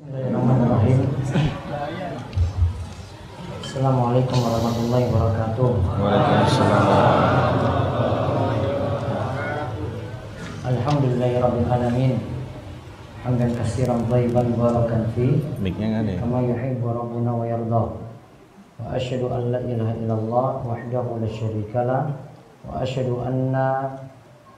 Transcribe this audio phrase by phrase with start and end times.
[0.00, 1.12] Bismillahirrahmanirrahim.
[3.60, 5.70] Assalamualaikum warahmatullahi wabarakatuh.
[10.72, 12.16] Alhamdulillahirabbil alamin.
[13.28, 17.84] Hamdan katsiran thayyiban barakan fi Mic-nya nggak ada kama yuhibbu rabbuna wa yarda.
[18.80, 22.08] Wa asyhadu an la ilaha illallah wahdahu la syarika lah
[22.64, 24.00] wa asyhadu anna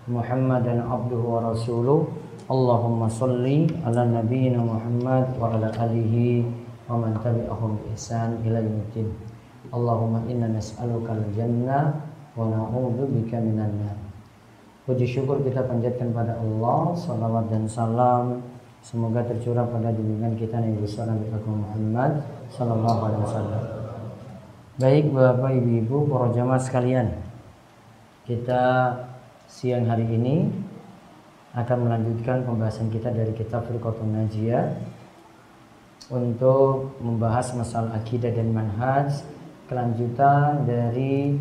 [0.06, 2.21] Muhammadan abduhu wa rasuluh.
[2.52, 6.44] Allahumma salli ala nabiyyina Muhammad wa ala alihi
[6.84, 9.08] wa man tabi'ahum bi ihsan ila yaumiddin.
[9.72, 11.96] Allahumma inna nas'aluka al-jannah
[12.36, 13.96] wa na'udzu bika minan nar.
[14.84, 18.44] Puji syukur kita panjatkan pada Allah, salawat dan salam
[18.84, 22.20] semoga tercurah pada junjungan kita Nabi besar Nabi Agung Muhammad
[22.52, 23.62] sallallahu alaihi wasallam.
[24.76, 27.16] Baik Bapak Ibu, para jamaah sekalian.
[28.28, 28.92] Kita
[29.48, 30.61] siang hari ini
[31.52, 34.72] akan melanjutkan pembahasan kita dari kitab Firqatun Najiyah
[36.08, 39.12] untuk membahas masalah akidah dan manhaj
[39.68, 41.36] kelanjutan dari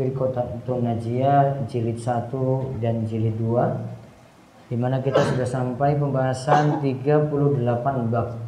[0.00, 7.28] Firqatun Najiyah jilid 1 dan jilid 2 di mana kita sudah sampai pembahasan 38
[8.08, 8.38] bab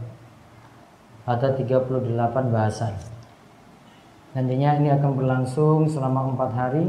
[1.26, 2.94] atau 38 bahasan.
[4.32, 6.86] Nantinya ini akan berlangsung selama empat hari.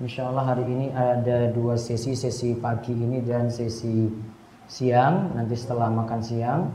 [0.00, 4.08] Insya Allah hari ini ada dua sesi, sesi pagi ini dan sesi
[4.64, 5.36] siang.
[5.36, 6.72] Nanti setelah makan siang,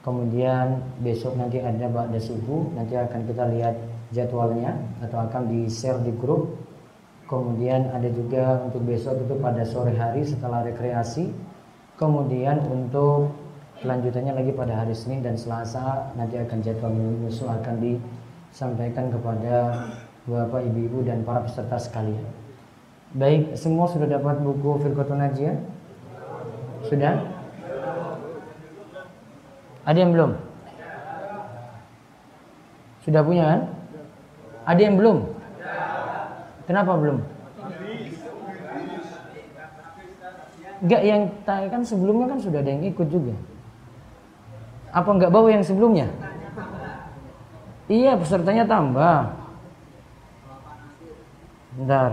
[0.00, 2.72] kemudian besok nanti ada ba'da subuh.
[2.72, 3.76] Nanti akan kita lihat
[4.16, 4.72] jadwalnya
[5.04, 6.48] atau akan di share di grup.
[7.28, 11.28] Kemudian ada juga untuk besok itu pada sore hari setelah rekreasi.
[12.00, 13.36] Kemudian untuk
[13.84, 19.76] kelanjutannya lagi pada hari Senin dan Selasa nanti akan jadwal menyusul akan disampaikan kepada
[20.24, 22.41] Bapak, Ibu-ibu dan para peserta sekalian.
[23.12, 25.60] Baik, semua sudah dapat buku Firqatun Najiyah?
[26.88, 27.20] Sudah?
[29.84, 30.32] Ada yang belum?
[33.04, 33.60] Sudah punya kan?
[34.64, 35.18] Ada yang belum?
[36.64, 37.18] Kenapa belum?
[40.82, 43.36] Enggak yang kan sebelumnya kan sudah ada yang ikut juga.
[44.88, 46.08] Apa enggak bawa yang sebelumnya?
[47.92, 49.36] Iya, pesertanya tambah.
[51.76, 52.10] Bentar,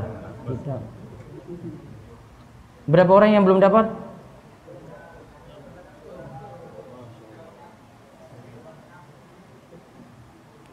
[2.89, 3.91] Berapa orang yang belum dapat?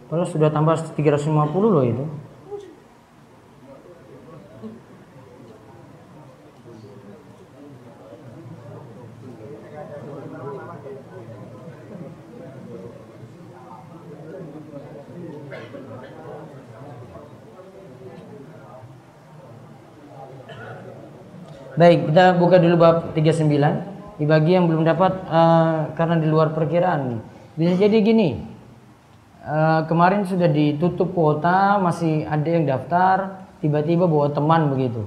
[0.06, 1.27] Kalau sudah tambah 350
[1.60, 2.04] loh itu.
[21.77, 23.53] Baik, kita buka dulu bab 39.
[24.17, 27.21] Di bagi yang belum dapat uh, karena di luar perkiraan.
[27.53, 28.33] Bisa jadi gini.
[29.45, 35.05] Uh, kemarin sudah ditutup kuota, masih ada yang daftar, tiba-tiba bawa teman begitu.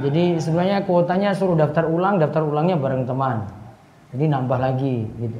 [0.00, 3.44] Jadi sebenarnya kuotanya suruh daftar ulang, daftar ulangnya bareng teman.
[4.16, 5.36] Jadi nambah lagi gitu.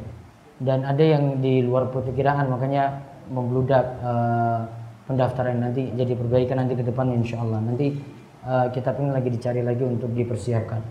[0.60, 3.00] Dan ada yang di luar perkiraan makanya
[3.32, 4.68] membludak uh,
[5.08, 7.64] pendaftaran nanti jadi perbaikan nanti ke depan insya Allah.
[7.64, 10.82] Nanti uh, kita pun lagi dicari lagi untuk dipersiapkan.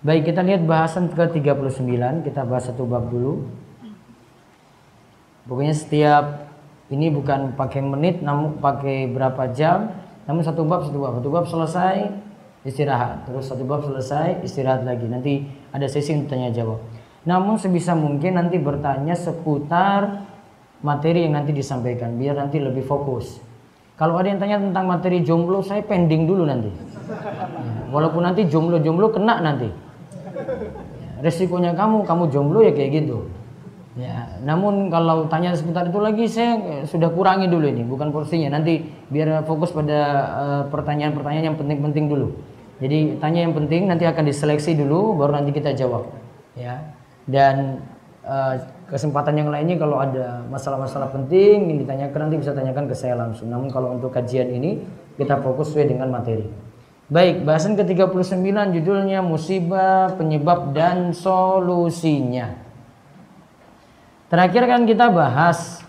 [0.00, 3.44] Baik, kita lihat bahasan ke-39, kita bahas satu bab dulu.
[5.44, 6.48] Pokoknya setiap
[6.88, 9.92] ini bukan pakai menit namun pakai berapa jam,
[10.24, 11.12] namun satu bab satu bab.
[11.20, 11.96] Satu bab selesai
[12.64, 15.04] istirahat, terus satu bab selesai istirahat lagi.
[15.04, 16.80] Nanti ada sesi untuk tanya jawab.
[17.28, 20.24] Namun sebisa mungkin nanti bertanya seputar
[20.80, 23.49] materi yang nanti disampaikan biar nanti lebih fokus.
[24.00, 26.72] Kalau ada yang tanya tentang materi jomblo, saya pending dulu nanti.
[26.72, 29.68] Ya, walaupun nanti jomblo-jomblo kena nanti.
[29.68, 33.28] Ya, resikonya kamu, kamu jomblo ya kayak gitu.
[34.00, 38.56] Ya, namun kalau tanya seputar itu lagi saya sudah kurangi dulu ini, bukan porsinya.
[38.56, 40.00] Nanti biar fokus pada
[40.32, 42.32] uh, pertanyaan-pertanyaan yang penting-penting dulu.
[42.80, 46.08] Jadi tanya yang penting nanti akan diseleksi dulu, baru nanti kita jawab.
[46.56, 46.96] Ya,
[47.28, 47.84] dan
[48.24, 48.56] uh,
[48.90, 53.46] kesempatan yang lainnya kalau ada masalah-masalah penting yang ditanyakan nanti bisa tanyakan ke saya langsung.
[53.46, 54.82] Namun kalau untuk kajian ini
[55.14, 56.44] kita fokus sesuai dengan materi.
[57.10, 62.54] Baik, bahasan ke-39 judulnya musibah, penyebab dan solusinya.
[64.30, 65.82] Terakhir kan kita bahas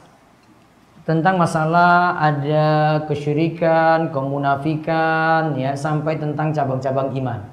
[1.06, 2.66] tentang masalah ada
[3.06, 7.46] kesyirikan, kemunafikan ya sampai tentang cabang-cabang iman.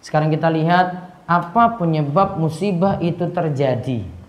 [0.00, 4.21] Sekarang kita lihat apa penyebab musibah itu terjadi.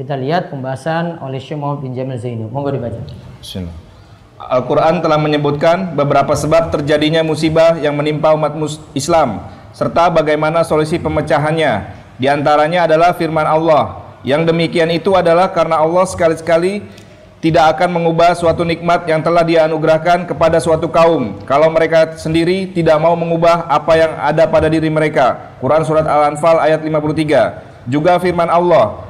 [0.00, 2.48] Kita lihat pembahasan oleh Syekh Muhammad bin Jamil Zainu.
[2.48, 3.04] Monggo dibaca.
[4.40, 8.56] Al-Quran telah menyebutkan beberapa sebab terjadinya musibah yang menimpa umat
[8.96, 9.44] Islam
[9.76, 12.00] serta bagaimana solusi pemecahannya.
[12.16, 16.80] Di antaranya adalah firman Allah, Yang demikian itu adalah karena Allah sekali-sekali
[17.44, 22.68] tidak akan mengubah suatu nikmat yang telah dia anugerahkan kepada suatu kaum kalau mereka sendiri
[22.72, 25.56] tidak mau mengubah apa yang ada pada diri mereka.
[25.60, 27.88] Quran surat Al-Anfal ayat 53.
[27.88, 29.09] Juga firman Allah,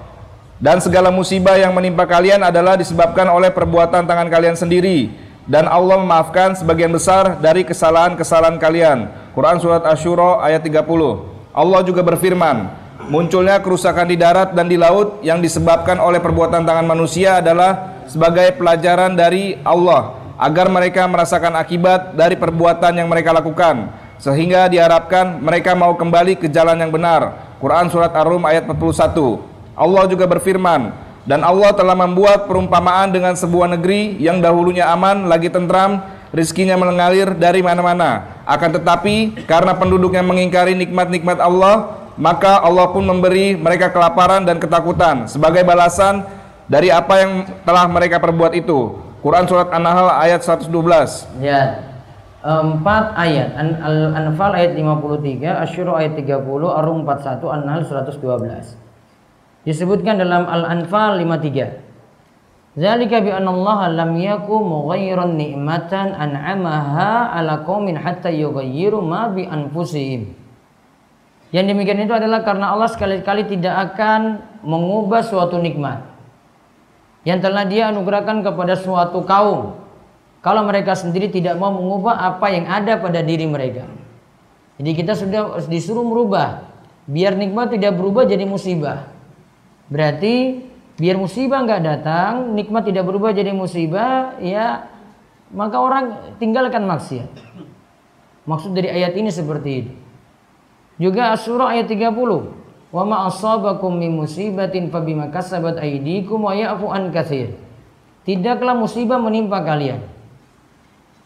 [0.61, 5.09] dan segala musibah yang menimpa kalian adalah disebabkan oleh perbuatan tangan kalian sendiri
[5.49, 9.09] dan Allah memaafkan sebagian besar dari kesalahan-kesalahan kalian.
[9.33, 10.85] Quran surat Asy-Syura ayat 30.
[11.51, 12.71] Allah juga berfirman,
[13.09, 18.55] munculnya kerusakan di darat dan di laut yang disebabkan oleh perbuatan tangan manusia adalah sebagai
[18.61, 23.91] pelajaran dari Allah agar mereka merasakan akibat dari perbuatan yang mereka lakukan
[24.21, 27.57] sehingga diharapkan mereka mau kembali ke jalan yang benar.
[27.57, 29.51] Quran surat Ar-Rum ayat 41.
[29.81, 30.93] Allah juga berfirman,
[31.25, 36.05] dan Allah telah membuat perumpamaan dengan sebuah negeri yang dahulunya aman lagi tentram,
[36.37, 38.45] rizkinya mengalir dari mana-mana.
[38.45, 45.25] Akan tetapi karena penduduknya mengingkari nikmat-nikmat Allah, maka Allah pun memberi mereka kelaparan dan ketakutan
[45.25, 46.29] sebagai balasan
[46.69, 47.33] dari apa yang
[47.65, 49.01] telah mereka perbuat itu.
[49.25, 50.69] Quran surat An-Nahl ayat 112.
[51.41, 51.89] Ya.
[52.41, 53.53] Empat ayat
[53.85, 56.41] Al-Anfal ayat 53, Asyura ayat 30,
[56.73, 58.80] Ar-Rum 41, An-Nahl 112.
[59.65, 62.81] Disebutkan dalam Al-Anfal 53.
[62.81, 70.33] Zalika bi Allah lam yaku mughayyiran ni'matan an'amaha ala qaumin hatta yughayyiru ma bi anfusihim.
[71.51, 76.07] Yang demikian itu adalah karena Allah sekali-kali tidak akan mengubah suatu nikmat
[77.27, 79.77] yang telah dia anugerahkan kepada suatu kaum
[80.41, 83.85] kalau mereka sendiri tidak mau mengubah apa yang ada pada diri mereka.
[84.79, 86.71] Jadi kita sudah disuruh merubah
[87.05, 89.10] biar nikmat tidak berubah jadi musibah.
[89.91, 90.63] Berarti
[90.97, 94.87] biar musibah nggak datang, nikmat tidak berubah jadi musibah, ya
[95.51, 96.05] maka orang
[96.39, 97.27] tinggalkan maksiat.
[98.47, 99.93] Maksud dari ayat ini seperti itu.
[101.01, 102.15] Juga Asy-Syura ayat 30.
[102.91, 107.55] Wa ma asabakum min musibatin fabima kasabat aydikum wa ya'fu an katsir.
[108.27, 110.03] Tidaklah musibah menimpa kalian.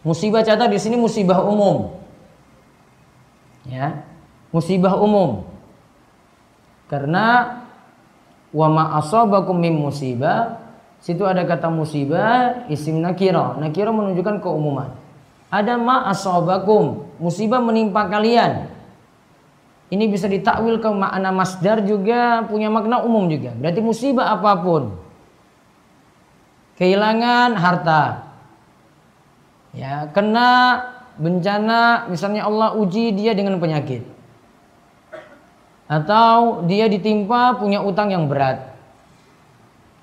[0.05, 1.97] Musibah catat di sini musibah umum.
[3.65, 4.05] Ya.
[4.53, 5.49] Musibah umum.
[6.85, 7.64] Karena
[8.55, 10.63] wa ma asabakum min musibah
[11.03, 13.59] situ ada kata musibah isim nakira.
[13.59, 14.95] Nakira menunjukkan keumuman.
[15.51, 18.71] Ada ma asabakum, musibah menimpa kalian.
[19.93, 23.53] Ini bisa ditakwil ke makna masdar juga punya makna umum juga.
[23.53, 24.97] Berarti musibah apa pun.
[26.81, 28.03] Kehilangan harta.
[29.77, 30.81] Ya, kena
[31.21, 34.14] bencana misalnya Allah uji dia dengan penyakit.
[35.85, 38.73] Atau dia ditimpa punya utang yang berat.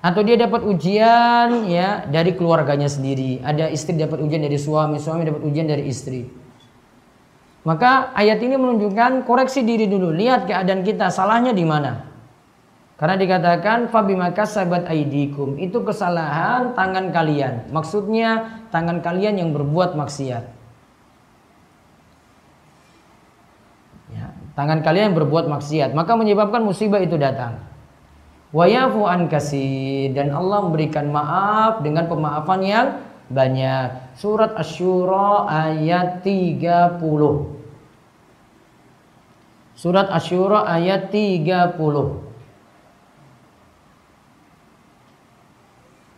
[0.03, 3.39] Atau dia dapat ujian ya dari keluarganya sendiri.
[3.39, 6.27] Ada istri dapat ujian dari suami, suami dapat ujian dari istri.
[7.63, 12.03] Maka ayat ini menunjukkan koreksi diri dulu, lihat keadaan kita, salahnya di mana.
[12.99, 17.71] Karena dikatakan fabima kasabat aidikum, itu kesalahan tangan kalian.
[17.71, 20.43] Maksudnya tangan kalian yang berbuat maksiat.
[24.11, 27.61] Ya, tangan kalian berbuat maksiat, maka menyebabkan musibah itu datang.
[28.53, 32.87] Wayafu an kasih dan Allah memberikan maaf dengan pemaafan yang
[33.33, 34.13] banyak.
[34.13, 37.01] Surat Asy-Syura ayat 30.
[39.73, 42.21] Surat Asy-Syura ayat 30.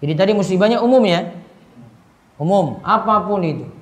[0.04, 1.32] Jadi tadi musibahnya umum ya.
[2.36, 3.75] Umum, apa pun itu.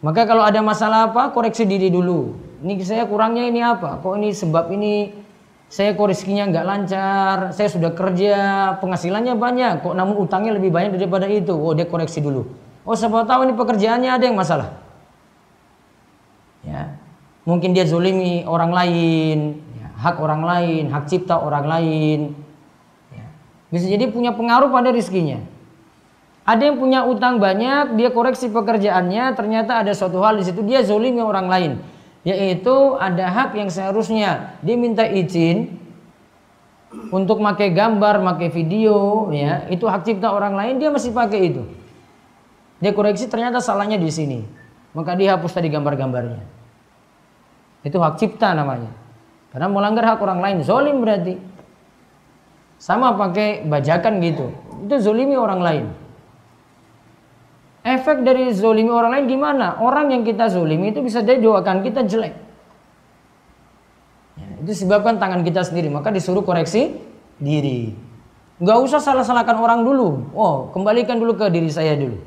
[0.00, 2.32] Maka kalau ada masalah apa, koreksi diri dulu.
[2.64, 4.00] Ini saya kurangnya ini apa?
[4.00, 5.12] Kok ini sebab ini
[5.70, 8.36] saya kok rezekinya nggak lancar, saya sudah kerja,
[8.80, 11.52] penghasilannya banyak, kok namun utangnya lebih banyak daripada itu.
[11.52, 12.48] Oh dia koreksi dulu.
[12.82, 14.80] Oh siapa tahu ini pekerjaannya ada yang masalah.
[16.64, 16.96] Ya,
[17.44, 22.20] mungkin dia zolimi orang lain, ya, hak orang lain, hak cipta orang lain.
[23.12, 23.24] Ya.
[23.68, 25.59] Bisa jadi punya pengaruh pada rezekinya.
[26.50, 30.82] Ada yang punya utang banyak, dia koreksi pekerjaannya, ternyata ada suatu hal di situ dia
[30.82, 31.72] zolimi orang lain
[32.20, 35.80] yaitu ada hak yang seharusnya diminta izin
[37.14, 41.62] untuk pakai gambar, pakai video, ya itu hak cipta orang lain dia masih pakai itu.
[42.82, 44.42] Dia koreksi ternyata salahnya di sini,
[44.90, 46.42] maka dia hapus tadi gambar-gambarnya.
[47.86, 48.90] Itu hak cipta namanya.
[49.54, 51.38] Karena melanggar hak orang lain, zolim berarti.
[52.80, 54.50] Sama pakai bajakan gitu,
[54.88, 55.86] itu zolimi orang lain.
[57.96, 59.80] Efek dari zolimi orang lain gimana?
[59.82, 62.34] Orang yang kita zolimi itu bisa jadi doakan kita jelek.
[64.38, 65.90] Ya, itu sebabkan tangan kita sendiri.
[65.90, 66.94] Maka disuruh koreksi
[67.40, 67.94] diri.
[68.60, 70.30] Gak usah salah-salahkan orang dulu.
[70.36, 72.20] Oh, kembalikan dulu ke diri saya dulu.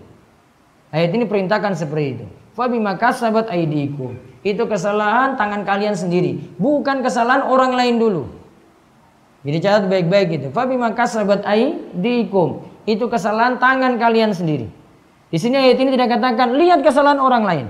[0.89, 2.25] Ayat ini perintahkan seperti itu.
[2.53, 4.13] Fabi maka sahabat aidiku.
[4.45, 6.37] Itu kesalahan tangan kalian sendiri.
[6.61, 8.23] Bukan kesalahan orang lain dulu.
[9.43, 10.47] Jadi catat baik-baik gitu.
[10.53, 12.61] Fabi maka sahabat ai diikum.
[12.85, 14.82] Itu kesalahan tangan kalian sendiri.
[15.33, 17.67] Di sini ayat ini tidak katakan lihat kesalahan orang lain.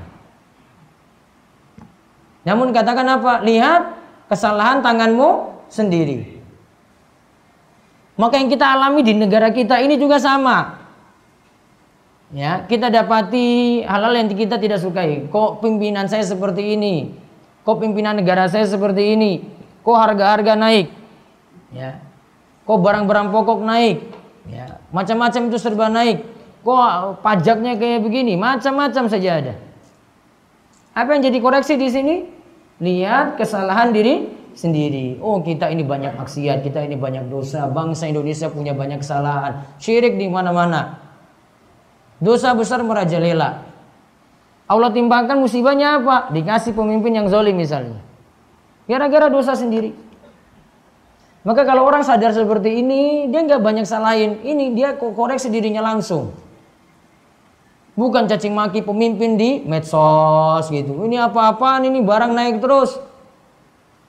[2.43, 3.39] Namun katakan apa?
[3.39, 3.81] Lihat
[4.27, 6.43] kesalahan tanganmu sendiri.
[8.19, 10.83] Maka yang kita alami di negara kita ini juga sama.
[12.35, 15.31] Ya, kita dapati hal-hal yang kita tidak sukai.
[15.31, 17.15] Kok pimpinan saya seperti ini?
[17.63, 19.39] Kok pimpinan negara saya seperti ini?
[19.87, 20.91] Kok harga-harga naik?
[21.71, 22.03] Ya.
[22.67, 24.03] Kok barang-barang pokok naik?
[24.51, 26.32] Ya, macam-macam itu serba naik.
[26.63, 28.39] Kok pajaknya kayak begini?
[28.39, 29.53] Macam-macam saja ada.
[30.95, 32.15] Apa yang jadi koreksi di sini?
[32.79, 35.19] Lihat kesalahan diri sendiri.
[35.19, 37.67] Oh, kita ini banyak maksiat, kita ini banyak dosa.
[37.67, 39.67] Bangsa Indonesia punya banyak kesalahan.
[39.75, 41.03] Syirik di mana-mana.
[42.23, 43.67] Dosa besar merajalela.
[44.63, 46.31] Allah timbangkan musibahnya apa?
[46.31, 47.99] Dikasih pemimpin yang zolim misalnya.
[48.87, 49.91] Gara-gara dosa sendiri.
[51.43, 54.39] Maka kalau orang sadar seperti ini, dia nggak banyak salahin.
[54.39, 56.31] Ini dia koreksi dirinya langsung.
[57.93, 61.05] Bukan cacing maki pemimpin di medsos gitu.
[61.05, 62.97] Ini apa-apaan ini barang naik terus.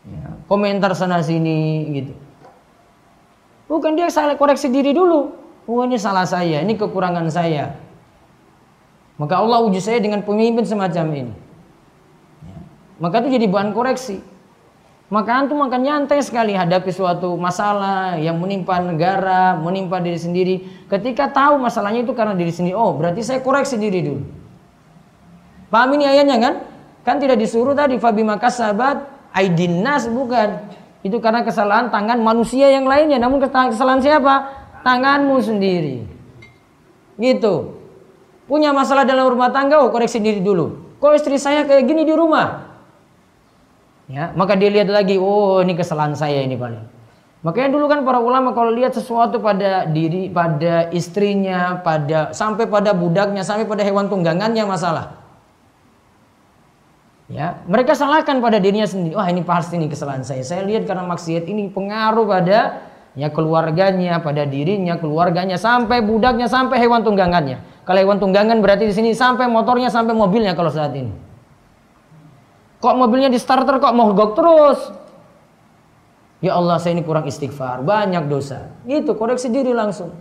[0.08, 2.12] Ya, komentar sana sini gitu.
[3.68, 5.36] Bukan dia salah koreksi diri dulu.
[5.64, 7.76] Oh ini salah saya, ini kekurangan saya.
[9.16, 11.34] Maka Allah uji saya dengan pemimpin semacam ini.
[12.44, 12.58] Ya.
[13.00, 14.20] Maka itu jadi bahan koreksi.
[15.12, 20.54] Maka antum akan nyantai sekali hadapi suatu masalah yang menimpa negara, menimpa diri sendiri.
[20.88, 24.24] Ketika tahu masalahnya itu karena diri sendiri, oh berarti saya koreksi diri dulu.
[25.68, 26.54] Paham ini ayatnya kan?
[27.04, 29.04] Kan tidak disuruh tadi fabi sahabat
[29.36, 30.72] aidinas bukan.
[31.04, 33.20] Itu karena kesalahan tangan manusia yang lainnya.
[33.20, 34.48] Namun kesalahan siapa?
[34.80, 36.00] Tanganmu sendiri.
[37.20, 37.76] Gitu.
[38.48, 40.96] Punya masalah dalam rumah tangga, oh koreksi diri dulu.
[40.96, 42.73] Kok istri saya kayak gini di rumah?
[44.04, 46.84] Ya, maka dia lihat lagi, oh ini kesalahan saya ini paling.
[47.44, 52.96] Makanya dulu kan para ulama kalau lihat sesuatu pada diri, pada istrinya, pada sampai pada
[52.96, 55.20] budaknya, sampai pada hewan tunggangannya masalah.
[57.28, 59.16] Ya, mereka salahkan pada dirinya sendiri.
[59.16, 60.44] Wah, ini pasti ini kesalahan saya.
[60.44, 62.84] Saya lihat karena maksiat ini pengaruh pada
[63.16, 67.60] ya keluarganya, pada dirinya, keluarganya, sampai budaknya, sampai hewan tunggangannya.
[67.88, 71.12] Kalau hewan tunggangan berarti di sini sampai motornya sampai mobilnya kalau saat ini.
[72.84, 74.92] Kok mobilnya di starter kok mogok terus?
[76.44, 78.76] Ya Allah saya ini kurang istighfar, banyak dosa.
[78.84, 80.12] Gitu, koreksi diri langsung.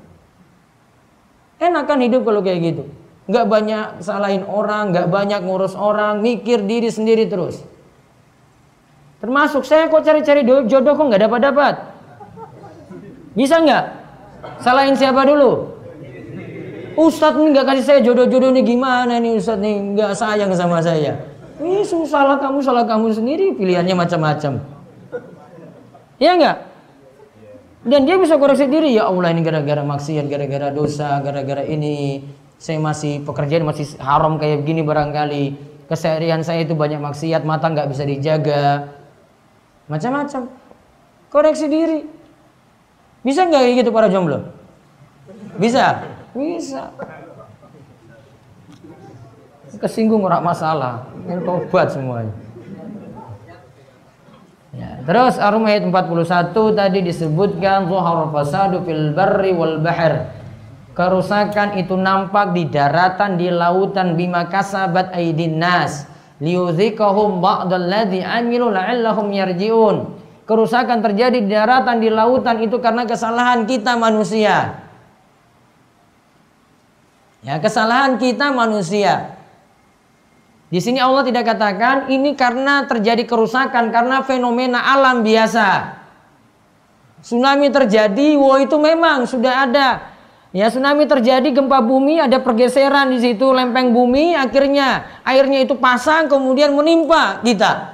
[1.60, 2.84] Enak kan hidup kalau kayak gitu.
[3.28, 7.60] Gak banyak salahin orang, gak banyak ngurus orang, mikir diri sendiri terus.
[9.20, 11.76] Termasuk saya kok cari-cari jodoh kok nggak dapat-dapat.
[13.36, 13.86] Bisa nggak?
[14.64, 15.76] Salahin siapa dulu?
[16.96, 21.33] Ustadz nggak kasih saya jodoh-jodoh nih gimana nih Ustadz nih nggak sayang sama saya.
[21.64, 24.60] Ini salah kamu salah kamu sendiri pilihannya macam-macam.
[26.20, 26.58] Iya nggak?
[27.88, 32.24] Dan dia bisa koreksi diri ya Allah ini gara-gara maksiat, gara-gara dosa, gara-gara ini
[32.60, 35.44] saya masih pekerjaan masih haram kayak begini barangkali.
[35.88, 38.92] Keseharian saya itu banyak maksiat, mata nggak bisa dijaga.
[39.88, 40.48] Macam-macam.
[41.28, 42.00] Koreksi diri.
[43.24, 44.52] Bisa nggak gitu para jomblo?
[45.60, 46.08] Bisa.
[46.36, 46.92] Bisa.
[49.84, 51.12] Kesinggung orang masalah.
[51.28, 52.32] Ini tobat semuanya.
[54.72, 60.32] Ya, terus Arum ayat 41 tadi disebutkan zuhar fasadu fil barri wal bahr.
[60.96, 66.08] Kerusakan itu nampak di daratan, di lautan bima kasabat aidin nas.
[66.40, 70.16] Liyudhikahum ba'dalladzi amilu la'allahum yarji'un.
[70.48, 74.80] Kerusakan terjadi di daratan, di lautan itu karena kesalahan kita manusia.
[77.44, 79.43] Ya, kesalahan kita manusia.
[80.74, 86.02] Di sini Allah tidak katakan ini karena terjadi kerusakan karena fenomena alam biasa.
[87.22, 90.18] Tsunami terjadi, wah itu memang sudah ada.
[90.50, 96.26] Ya tsunami terjadi gempa bumi ada pergeseran di situ lempeng bumi akhirnya airnya itu pasang
[96.26, 97.94] kemudian menimpa kita.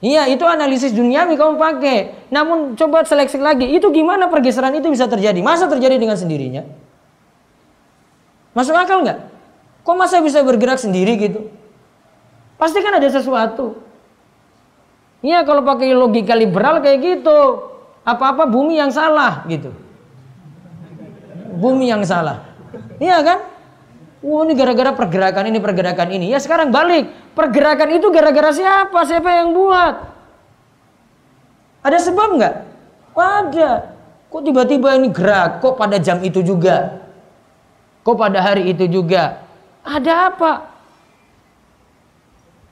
[0.00, 2.28] Iya itu analisis duniawi kamu pakai.
[2.32, 5.44] Namun coba seleksi lagi itu gimana pergeseran itu bisa terjadi?
[5.44, 6.64] Masa terjadi dengan sendirinya?
[8.56, 9.35] Masuk akal nggak?
[9.86, 11.46] Kok masa bisa bergerak sendiri gitu?
[12.58, 13.78] Pasti kan ada sesuatu.
[15.22, 17.38] Iya kalau pakai logika liberal kayak gitu.
[18.02, 19.70] Apa-apa bumi yang salah gitu.
[21.62, 22.42] Bumi yang salah.
[22.98, 23.38] Iya kan?
[24.26, 26.34] Wah ini gara-gara pergerakan ini, pergerakan ini.
[26.34, 27.06] Ya sekarang balik.
[27.38, 29.06] Pergerakan itu gara-gara siapa?
[29.06, 29.94] Siapa yang buat?
[31.86, 32.54] Ada sebab nggak?
[33.14, 33.70] Ada.
[34.34, 35.62] Kok tiba-tiba ini gerak?
[35.62, 37.06] Kok pada jam itu juga?
[38.02, 39.45] Kok pada hari itu juga?
[39.86, 40.52] Ada apa?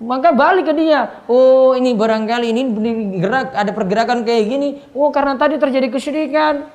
[0.03, 1.23] Maka balik ke dia.
[1.31, 2.63] Oh ini barangkali ini
[3.23, 4.69] gerak ada pergerakan kayak gini.
[4.91, 6.67] Oh karena tadi terjadi kesyirikan.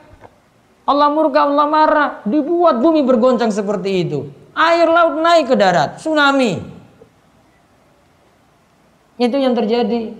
[0.89, 2.10] Allah murka, Allah marah.
[2.25, 4.31] Dibuat bumi bergoncang seperti itu.
[4.58, 6.01] Air laut naik ke darat.
[6.01, 6.58] Tsunami.
[9.22, 10.15] Itu yang terjadi.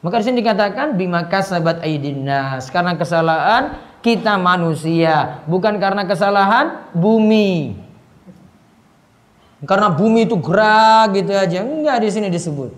[0.00, 2.72] Maka di sini dikatakan bima kasabat aidinnas.
[2.72, 5.44] Karena kesalahan kita manusia.
[5.44, 7.85] Bukan karena kesalahan bumi.
[9.64, 11.64] Karena bumi itu gerak gitu aja.
[11.64, 12.76] Enggak di sini disebut.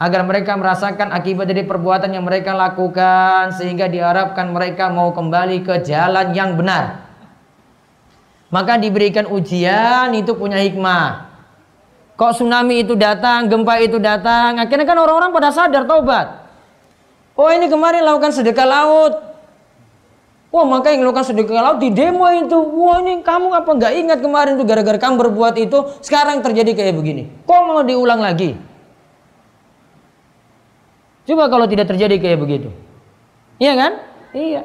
[0.00, 5.82] Agar mereka merasakan akibat dari perbuatan yang mereka lakukan sehingga diharapkan mereka mau kembali ke
[5.82, 7.10] jalan yang benar.
[8.54, 11.30] Maka diberikan ujian itu punya hikmah.
[12.14, 16.26] Kok tsunami itu datang, gempa itu datang, akhirnya kan orang-orang pada sadar taubat.
[17.32, 19.29] Oh ini kemarin lakukan sedekah laut,
[20.50, 22.58] Wah maka yang melakukan sedekah laut di demo itu.
[22.58, 26.94] Wah ini kamu apa nggak ingat kemarin tuh gara-gara kamu berbuat itu sekarang terjadi kayak
[26.98, 27.30] begini.
[27.46, 28.58] Kok mau diulang lagi?
[31.30, 32.74] Coba kalau tidak terjadi kayak begitu.
[33.62, 33.92] Iya kan?
[34.34, 34.62] Iya.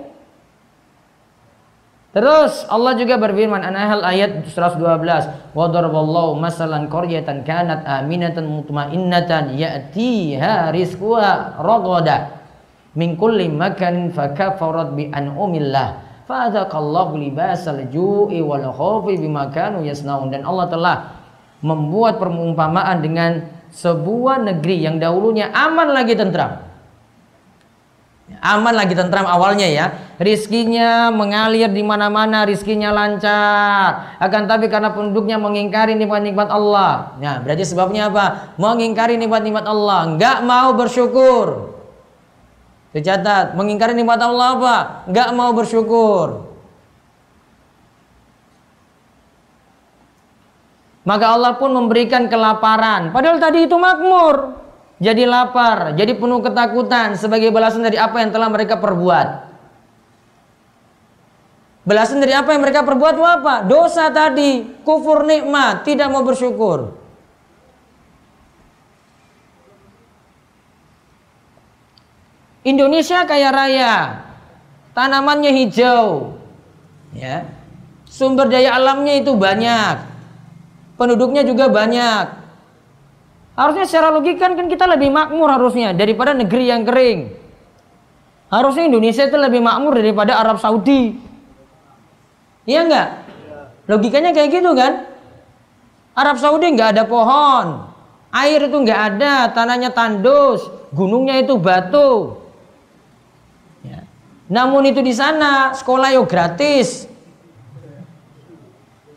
[2.15, 4.79] Terus Allah juga berfirman An-Nahl ayat 112
[5.51, 12.34] Wa daraballahu masalan qaryatan kanat aminatan mutmainnatan ya'tiha rizquha ragada
[12.95, 16.01] min kulli makanin fakafarat bi an'umillah.
[16.25, 20.33] Fadzaqallahu libasal ju'i wal khawfi bima kanu yasnaun.
[20.33, 20.95] Dan Allah telah
[21.61, 26.65] membuat perumpamaan dengan sebuah negeri yang dahulunya aman lagi tentram.
[28.41, 29.85] Aman lagi tentram awalnya ya.
[30.17, 34.17] Rizkinya mengalir di mana-mana rizkinya lancar.
[34.17, 37.13] Akan tapi karena penduduknya mengingkari nikmat-nikmat Allah.
[37.21, 38.57] Nah berarti sebabnya apa?
[38.57, 40.17] Mengingkari nikmat-nikmat Allah.
[40.17, 41.74] Nggak mau bersyukur
[42.95, 44.77] Dicatat, mengingkari nikmat Allah apa?
[45.11, 46.47] Enggak mau bersyukur.
[51.03, 53.11] Maka Allah pun memberikan kelaparan.
[53.11, 54.63] Padahal tadi itu makmur.
[54.95, 59.27] Jadi lapar, jadi penuh ketakutan sebagai balasan dari apa yang telah mereka perbuat.
[61.83, 63.55] Balasan dari apa yang mereka perbuat itu apa?
[63.67, 67.04] Dosa tadi, kufur nikmat, tidak mau bersyukur.
[72.65, 74.25] Indonesia kaya raya,
[74.97, 76.33] tanamannya hijau,
[77.13, 77.45] ya,
[78.09, 80.01] sumber daya alamnya itu banyak,
[80.97, 82.41] penduduknya juga banyak.
[83.53, 87.19] Harusnya secara logika kan kita lebih makmur harusnya daripada negeri yang kering.
[88.49, 91.15] Harusnya Indonesia itu lebih makmur daripada Arab Saudi.
[92.65, 93.09] Iya enggak?
[93.85, 95.05] Logikanya kayak gitu kan?
[96.17, 97.93] Arab Saudi nggak ada pohon,
[98.33, 100.63] air itu nggak ada, tanahnya tandus,
[100.95, 102.39] gunungnya itu batu,
[104.45, 107.09] namun itu di sana sekolah yo gratis.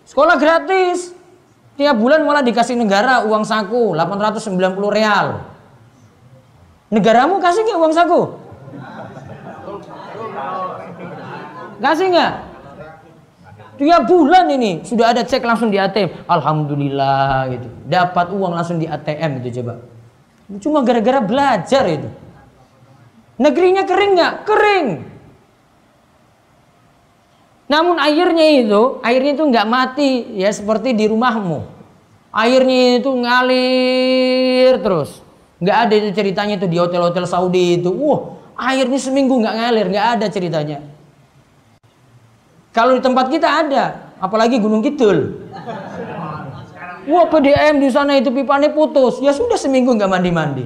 [0.09, 1.13] Sekolah gratis.
[1.79, 4.51] Tiap bulan malah dikasih negara uang saku 890
[4.91, 5.47] real.
[6.89, 8.21] Negaramu kasih nggak uang saku?
[11.79, 12.35] Kasih nggak?
[13.79, 16.27] Tiap bulan ini sudah ada cek langsung di ATM.
[16.27, 17.69] Alhamdulillah gitu.
[17.87, 19.79] Dapat uang langsung di ATM itu coba.
[20.59, 22.09] Cuma gara-gara belajar itu.
[23.39, 24.35] Negerinya kering nggak?
[24.43, 24.87] Kering.
[27.69, 31.69] Namun airnya itu, airnya itu nggak mati ya seperti di rumahmu.
[32.33, 35.21] Airnya itu ngalir terus.
[35.61, 37.93] Nggak ada itu ceritanya itu di hotel-hotel Saudi itu.
[37.93, 40.81] Wah, airnya seminggu nggak ngalir, nggak ada ceritanya.
[42.73, 43.85] Kalau di tempat kita ada,
[44.17, 45.45] apalagi Gunung Kidul.
[47.09, 50.65] Wah PDM di sana itu pipanya putus, ya sudah seminggu nggak mandi-mandi.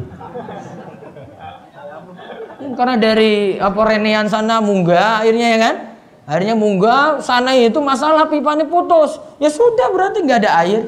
[2.78, 5.91] Karena dari apa Renean sana munggah airnya ya kan?
[6.22, 9.18] Akhirnya munggah sana itu masalah pipanya putus.
[9.42, 10.80] Ya sudah berarti nggak ada air.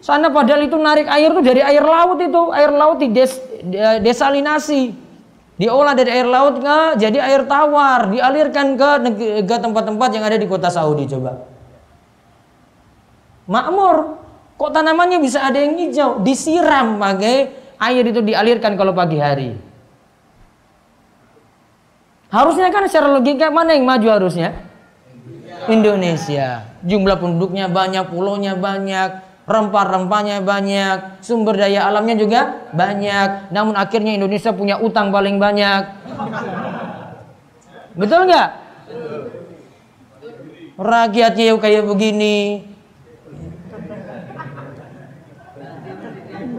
[0.00, 3.36] Sana padahal itu narik air itu dari air laut itu, air laut di des,
[4.00, 4.94] desalinasi.
[5.56, 8.90] Diolah dari air laut ke jadi air tawar, dialirkan ke
[9.48, 11.48] ke tempat-tempat yang ada di kota Saudi coba.
[13.48, 14.20] Makmur,
[14.60, 16.20] kok tanamannya bisa ada yang hijau?
[16.20, 19.56] Disiram pakai air itu dialirkan kalau pagi hari.
[22.36, 24.52] Harusnya kan secara logika mana yang maju harusnya?
[25.72, 26.68] Indonesia.
[26.84, 33.48] Jumlah penduduknya banyak, pulaunya banyak, rempah-rempahnya banyak, sumber daya alamnya juga banyak.
[33.48, 35.88] Namun akhirnya Indonesia punya utang paling banyak.
[37.96, 38.48] Betul nggak?
[40.76, 42.68] Rakyatnya kayak begini.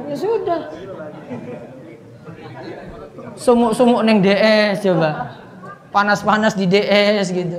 [0.09, 0.61] Ya sudah.
[3.37, 5.45] Sumuk-sumuk neng DS coba
[5.97, 7.57] panas-panas di DS gitu.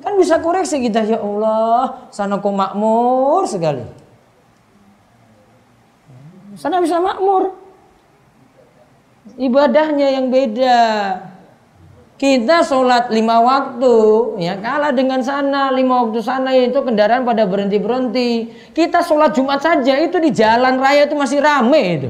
[0.00, 3.84] Kan bisa koreksi kita ya Allah, sana kok makmur sekali.
[6.56, 7.52] Sana bisa makmur.
[9.36, 10.80] Ibadahnya yang beda.
[12.14, 13.96] Kita sholat lima waktu,
[14.38, 18.30] ya kalah dengan sana lima waktu sana itu kendaraan pada berhenti berhenti.
[18.70, 22.08] Kita sholat Jumat saja itu di jalan raya itu masih rame itu.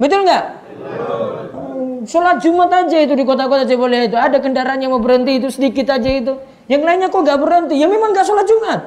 [0.00, 0.44] Betul nggak?
[2.00, 5.92] Sholat Jumat aja itu di kota-kota boleh itu ada kendaraan yang mau berhenti itu sedikit
[5.92, 6.32] aja itu.
[6.64, 7.74] Yang lainnya kok nggak berhenti?
[7.76, 8.80] Ya memang nggak sholat Jumat.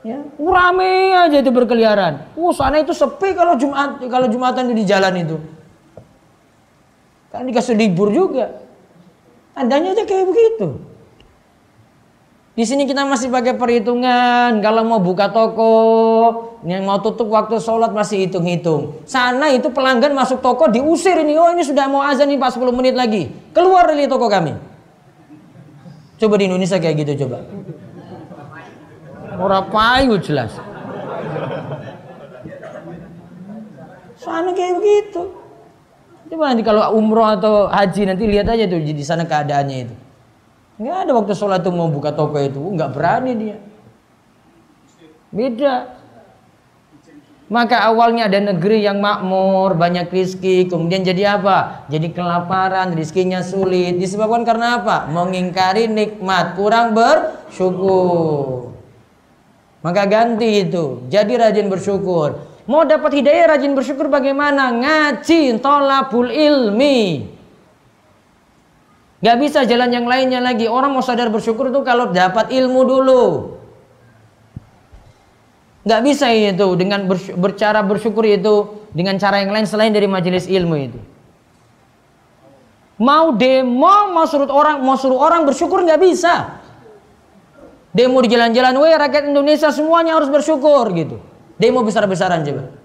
[0.00, 2.32] Ya, rame aja itu berkeliaran.
[2.32, 5.36] Uh, sana itu sepi kalau Jumat kalau Jumatan di jalan itu.
[7.28, 8.64] Kan dikasih libur juga.
[9.52, 10.89] Tandanya aja kayak begitu.
[12.60, 14.60] Di sini kita masih pakai perhitungan.
[14.60, 15.72] Kalau mau buka toko,
[16.68, 19.00] yang mau tutup waktu sholat masih hitung-hitung.
[19.08, 21.40] Sana itu pelanggan masuk toko diusir ini.
[21.40, 23.32] Oh ini sudah mau azan nih 40 menit lagi.
[23.56, 24.52] Keluar dari toko kami.
[26.20, 27.48] Coba di Indonesia kayak gitu coba.
[29.40, 30.52] Orang payu jelas.
[34.20, 35.32] Sana kayak begitu.
[36.28, 40.09] Coba nanti kalau umroh atau haji nanti lihat aja tuh di sana keadaannya itu.
[40.80, 43.56] Nggak ada waktu sholat tuh mau buka toko itu, nggak berani dia.
[45.28, 46.00] Beda.
[47.50, 51.84] Maka awalnya ada negeri yang makmur, banyak rizki, kemudian jadi apa?
[51.90, 53.98] Jadi kelaparan, rizkinya sulit.
[53.98, 55.10] Disebabkan karena apa?
[55.10, 58.70] Mengingkari nikmat, kurang bersyukur.
[59.82, 62.38] Maka ganti itu, jadi rajin bersyukur.
[62.70, 64.70] Mau dapat hidayah rajin bersyukur bagaimana?
[64.70, 67.26] Ngaji, tolabul ilmi.
[69.20, 70.64] Gak bisa jalan yang lainnya lagi.
[70.64, 73.22] Orang mau sadar bersyukur itu kalau dapat ilmu dulu.
[75.84, 77.04] Gak bisa itu dengan
[77.36, 81.00] bercara bersyukur itu dengan cara yang lain selain dari majelis ilmu itu.
[83.00, 86.60] Mau demo, mau suruh orang, mau suruh orang bersyukur nggak bisa.
[87.96, 91.16] Demo di jalan-jalan, weh rakyat Indonesia semuanya harus bersyukur gitu.
[91.56, 92.76] Demo besar-besaran coba.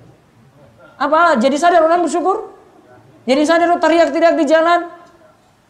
[0.95, 1.36] Apa?
[1.36, 2.48] Jadi sadar orang bersyukur?
[3.28, 4.94] Jadi sadar teriak-teriak di jalan?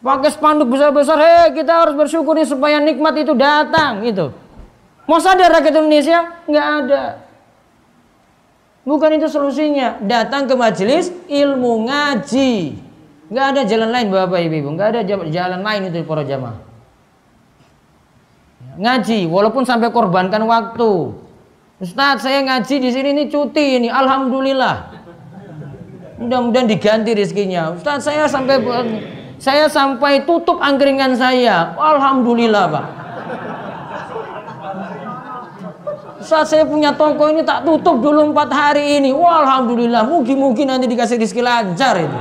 [0.04, 4.30] Pakai spanduk besar-besar, hei kita harus bersyukur nih supaya nikmat itu datang gitu.
[5.06, 6.42] Mau sadar rakyat Indonesia?
[6.44, 7.02] Nggak ada.
[8.86, 9.98] Bukan itu solusinya.
[10.02, 12.78] Datang ke majelis ilmu ngaji.
[13.26, 14.68] Nggak ada jalan lain bapak ibu.
[14.74, 16.58] Nggak ada jalan lain itu para jamaah.
[18.76, 21.16] Ngaji, walaupun sampai korbankan waktu.
[21.76, 24.96] Ustadz saya ngaji di sini ini cuti ini, alhamdulillah.
[26.20, 27.76] Mudah-mudahan diganti rezekinya.
[27.76, 28.60] Ustadz saya sampai
[29.46, 32.86] saya sampai tutup angkringan saya, alhamdulillah pak.
[36.18, 39.14] Saat saya punya toko ini tak tutup dulu empat hari ini.
[39.14, 40.02] Alhamdulillah.
[40.10, 42.18] Mungkin-mungkin nanti dikasih rezeki lancar itu.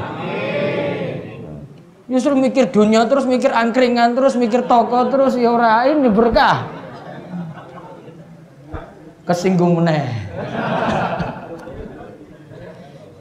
[2.05, 6.69] Justru mikir dunia terus mikir angkringan terus mikir toko terus ya ora ini berkah
[9.25, 10.05] kesinggung meneh.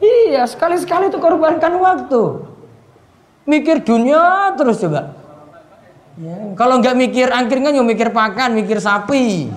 [0.05, 2.54] iya, sekali-sekali itu korbankan waktu.
[3.45, 5.13] Mikir dunia terus coba.
[6.15, 9.51] Ya, kalau nggak mikir angkringan, ya mikir pakan, mikir sapi.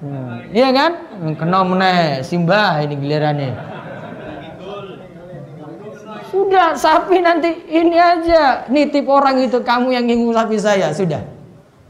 [0.00, 0.92] Hmm, iya kan?
[1.36, 3.52] Kena meneh, simbah ini gilirannya.
[6.32, 8.66] Sudah, sapi nanti ini aja.
[8.66, 11.22] Nitip orang itu kamu yang ingin sapi saya, sudah.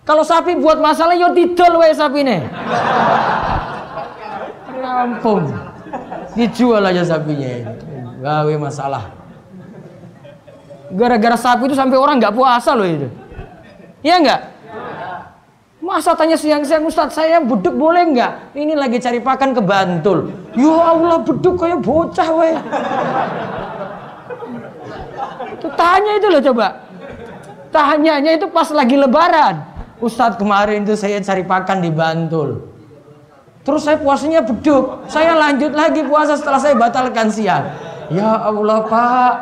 [0.04, 2.40] Kalau sapi buat masalah, yo didol wae nih
[4.84, 5.48] rampung
[6.36, 7.72] dijual aja sapinya
[8.20, 9.04] gawe masalah
[10.94, 13.10] gara-gara sapi itu sampai orang nggak puasa loh itu.
[14.06, 14.40] Iya nggak?
[15.84, 18.56] Masa tanya siang-siang Ustaz saya beduk boleh nggak?
[18.56, 20.32] Ini lagi cari pakan ke Bantul.
[20.56, 22.56] Ya Allah beduk kayak bocah weh.
[25.60, 26.66] Itu tanya itu loh coba.
[27.68, 29.60] Tanyanya itu pas lagi lebaran.
[30.00, 32.70] Ustadz kemarin itu saya cari pakan di Bantul.
[33.64, 35.04] Terus saya puasanya beduk.
[35.08, 37.64] Saya lanjut lagi puasa setelah saya batalkan siang.
[38.12, 39.32] Ya Allah Pak,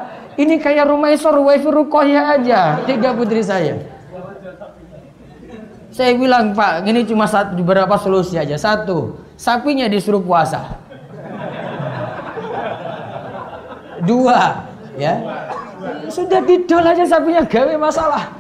[0.43, 2.83] ini kayak rumah isor wifi rukoya aja.
[2.85, 3.79] Tiga putri saya.
[5.93, 8.57] Saya bilang Pak, ini cuma satu beberapa solusi aja.
[8.57, 10.81] Satu, sapinya disuruh puasa.
[14.03, 14.67] Dua,
[14.99, 15.15] ya
[16.11, 18.35] sudah didol aja sapinya gawe masalah.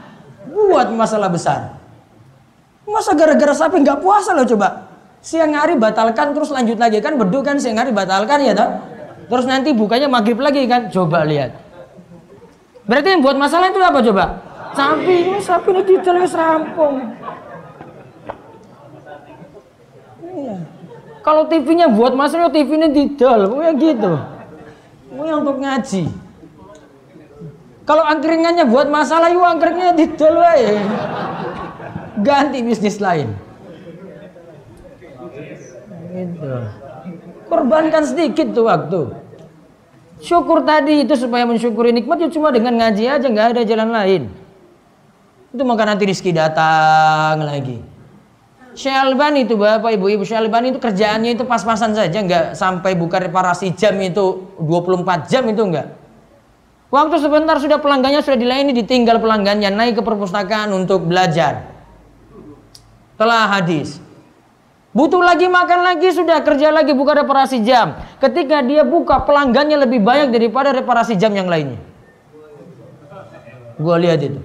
[0.50, 1.78] Buat masalah besar.
[2.82, 4.92] Masa gara-gara sapi nggak puasa loh coba?
[5.22, 8.74] siang hari batalkan terus lanjut lagi kan beduk kan siang hari batalkan ya toh
[9.30, 11.54] terus nanti bukanya maghrib lagi kan coba lihat
[12.88, 14.24] berarti yang buat masalah itu apa coba
[14.72, 16.94] sapi ini sapi ini detailnya serampung
[20.26, 20.56] iya.
[21.22, 24.12] kalau TV-nya buat masalah TV-nya didol ya gitu
[25.12, 26.08] yang untuk ngaji
[27.82, 30.78] Kalau angkringannya buat masalah, yuk angkringannya didol wae.
[32.22, 33.34] Ganti bisnis lain.
[36.14, 36.54] Gitu.
[37.50, 39.00] Korbankan sedikit tuh waktu.
[40.22, 44.22] Syukur tadi itu supaya mensyukuri nikmat ya cuma dengan ngaji aja nggak ada jalan lain.
[45.50, 47.82] Itu maka nanti rezeki datang lagi.
[48.72, 52.96] Syekh Albani itu Bapak Ibu Ibu Syekh Albani itu kerjaannya itu pas-pasan saja nggak sampai
[52.96, 55.90] buka reparasi jam itu 24 jam itu enggak.
[56.92, 61.66] Waktu sebentar sudah pelanggannya sudah dilayani ditinggal pelanggannya naik ke perpustakaan untuk belajar.
[63.18, 63.98] Telah hadis.
[64.92, 67.96] Butuh lagi makan lagi sudah kerja lagi buka reparasi jam.
[68.20, 71.80] Ketika dia buka pelanggannya lebih banyak daripada reparasi jam yang lainnya.
[73.80, 74.36] Gua lihat itu.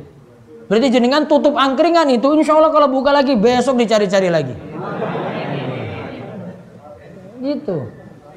[0.71, 4.55] Berarti jenengan tutup angkringan itu insya Allah kalau buka lagi besok dicari-cari lagi.
[7.43, 7.77] Gitu.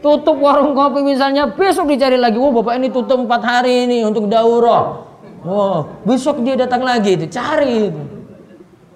[0.02, 2.42] Tutup warung kopi misalnya besok dicari lagi.
[2.42, 5.06] Oh bapak ini tutup empat hari ini untuk daurah.
[5.46, 8.02] Oh besok dia datang lagi itu cari itu.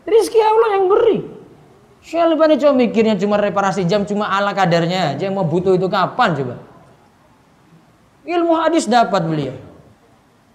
[0.02, 1.33] Rizki Allah yang beri.
[2.04, 6.36] Syekh Albani coba mikirnya cuma reparasi jam cuma ala kadarnya aja mau butuh itu kapan
[6.36, 6.54] coba.
[8.28, 9.56] Ilmu hadis dapat beliau.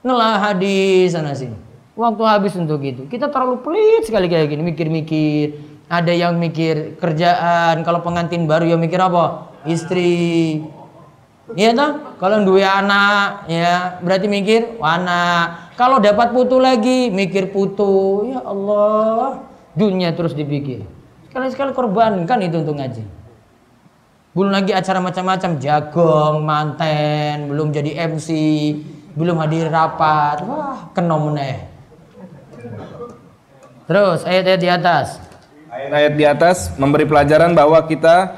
[0.05, 1.57] Nelah hadis sana sini.
[1.97, 3.09] Waktu habis untuk itu.
[3.09, 5.45] Kita terlalu pelit sekali kayak gini mikir-mikir.
[5.89, 9.49] Ada yang mikir kerjaan, kalau pengantin baru yang mikir apa?
[9.65, 10.61] Istri.
[11.57, 11.91] Iya toh?
[12.21, 15.73] Kalau dua anak ya berarti mikir anak.
[15.73, 18.29] Kalau dapat putu lagi mikir putu.
[18.29, 19.41] Ya Allah,
[19.73, 20.98] dunia terus dipikir.
[21.29, 23.03] Sekali-sekali korbankan itu untuk ngaji.
[24.33, 28.29] Belum lagi acara macam-macam, jagong, manten, belum jadi MC,
[29.13, 30.41] belum hadir rapat.
[30.45, 31.69] Wah, kena meneh.
[33.89, 35.07] Terus ayat-ayat di atas.
[35.69, 38.29] Ayat-ayat di atas memberi pelajaran bahwa kita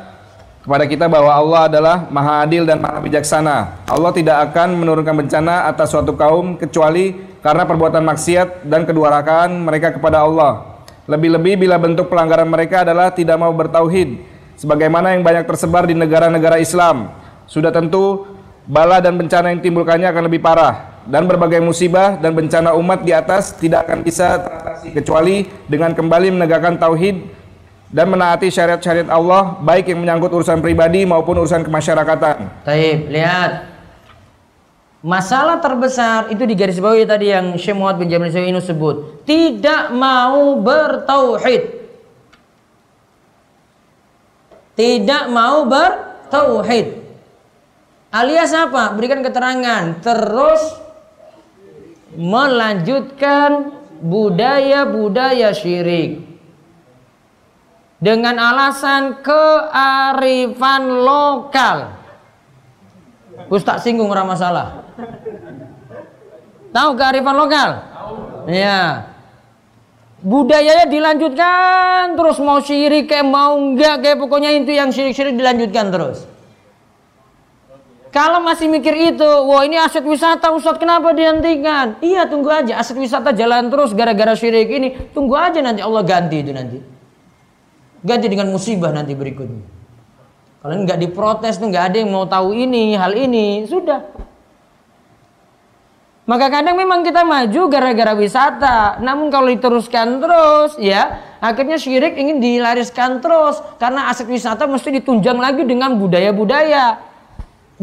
[0.63, 3.83] kepada kita bahwa Allah adalah Maha Adil dan Maha Bijaksana.
[3.87, 9.91] Allah tidak akan menurunkan bencana atas suatu kaum kecuali karena perbuatan maksiat dan kedurakaan mereka
[9.91, 10.70] kepada Allah.
[11.09, 14.21] Lebih-lebih bila bentuk pelanggaran mereka adalah tidak mau bertauhid,
[14.57, 17.09] sebagaimana yang banyak tersebar di negara-negara Islam.
[17.49, 18.29] Sudah tentu
[18.69, 23.09] bala dan bencana yang timbulkannya akan lebih parah dan berbagai musibah dan bencana umat di
[23.09, 27.25] atas tidak akan bisa teratasi kecuali dengan kembali menegakkan tauhid
[27.91, 32.63] dan menaati syariat-syariat Allah baik yang menyangkut urusan pribadi maupun urusan kemasyarakatan.
[32.63, 33.70] Taib, lihat.
[35.01, 40.61] Masalah terbesar itu di garis bawah tadi yang Syekh Muhammad bin Jamil sebut, tidak mau
[40.61, 41.81] bertauhid.
[44.77, 47.01] Tidak mau bertauhid.
[48.13, 48.93] Alias apa?
[48.93, 50.05] Berikan keterangan.
[50.05, 50.61] Terus
[52.13, 53.71] melanjutkan
[54.05, 56.29] budaya-budaya syirik.
[58.01, 61.77] Dengan alasan kearifan lokal.
[63.47, 64.81] Ustaz singgung orang masalah.
[66.71, 67.69] Tahu kearifan lokal?
[68.47, 69.11] Ya.
[70.21, 76.29] Budayanya dilanjutkan terus mau syirik kayak mau enggak kayak pokoknya itu yang syirik-syirik dilanjutkan terus.
[78.11, 81.95] Kalau masih mikir itu, wah ini aset wisata Ustaz kenapa dihentikan?
[82.03, 85.09] Iya tunggu aja aset wisata jalan terus gara-gara syirik ini.
[85.15, 86.77] Tunggu aja nanti Allah ganti itu nanti.
[88.03, 89.63] Ganti dengan musibah nanti berikutnya.
[90.61, 94.05] Kalau nggak diprotes tuh nggak ada yang mau tahu ini hal ini sudah
[96.31, 99.03] maka kadang memang kita maju gara-gara wisata.
[99.03, 105.35] Namun kalau diteruskan terus ya, akhirnya syirik ingin dilariskan terus karena aset wisata mesti ditunjang
[105.35, 107.03] lagi dengan budaya-budaya.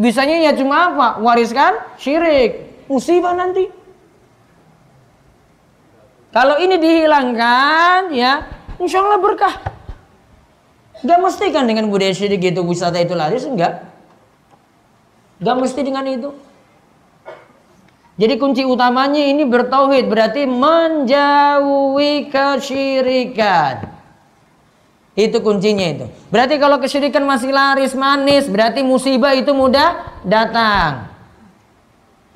[0.01, 1.21] Bisanya ya cuma apa?
[1.21, 2.89] Wariskan syirik.
[2.89, 3.69] Musibah nanti.
[6.33, 8.49] Kalau ini dihilangkan ya,
[8.81, 9.61] insya Allah berkah.
[11.05, 13.85] Gak mesti kan dengan budaya syirik itu wisata itu laris enggak.
[15.37, 16.48] Gak mesti dengan itu.
[18.19, 23.95] Jadi kunci utamanya ini bertauhid berarti menjauhi kesyirikan.
[25.15, 26.07] Itu kuncinya itu.
[26.27, 31.15] Berarti kalau kesyirikan masih laris manis berarti musibah itu mudah datang.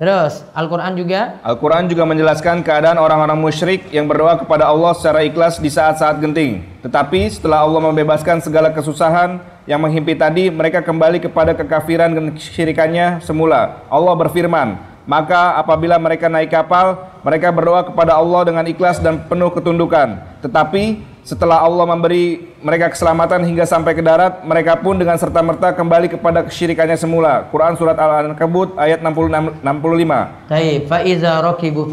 [0.03, 5.63] Terus Al-Quran juga Al-Quran juga menjelaskan keadaan orang-orang musyrik yang berdoa kepada Allah secara ikhlas
[5.63, 6.63] di saat-saat genting.
[6.83, 13.23] Tetapi setelah Allah membebaskan segala kesusahan yang menghimpit tadi, mereka kembali kepada kekafiran dan kesyirikannya
[13.23, 13.87] semula.
[13.87, 19.51] Allah berfirman, maka apabila mereka naik kapal, mereka berdoa kepada Allah dengan ikhlas dan penuh
[19.51, 20.19] ketundukan.
[20.43, 26.11] Tetapi setelah Allah memberi mereka keselamatan hingga sampai ke darat, mereka pun dengan serta-merta kembali
[26.11, 27.47] kepada kesyirikannya semula.
[27.51, 30.51] Quran surat Al-Ankabut ayat 66 65.
[30.51, 31.87] Baik, fa iza rakibu.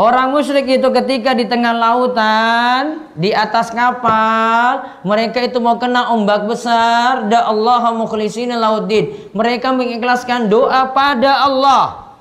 [0.00, 6.48] Orang musyrik itu ketika di tengah lautan, di atas kapal, mereka itu mau kena ombak
[6.48, 9.12] besar, da Allah mukhlisina lauddin.
[9.36, 12.16] Mereka mengikhlaskan doa pada Allah.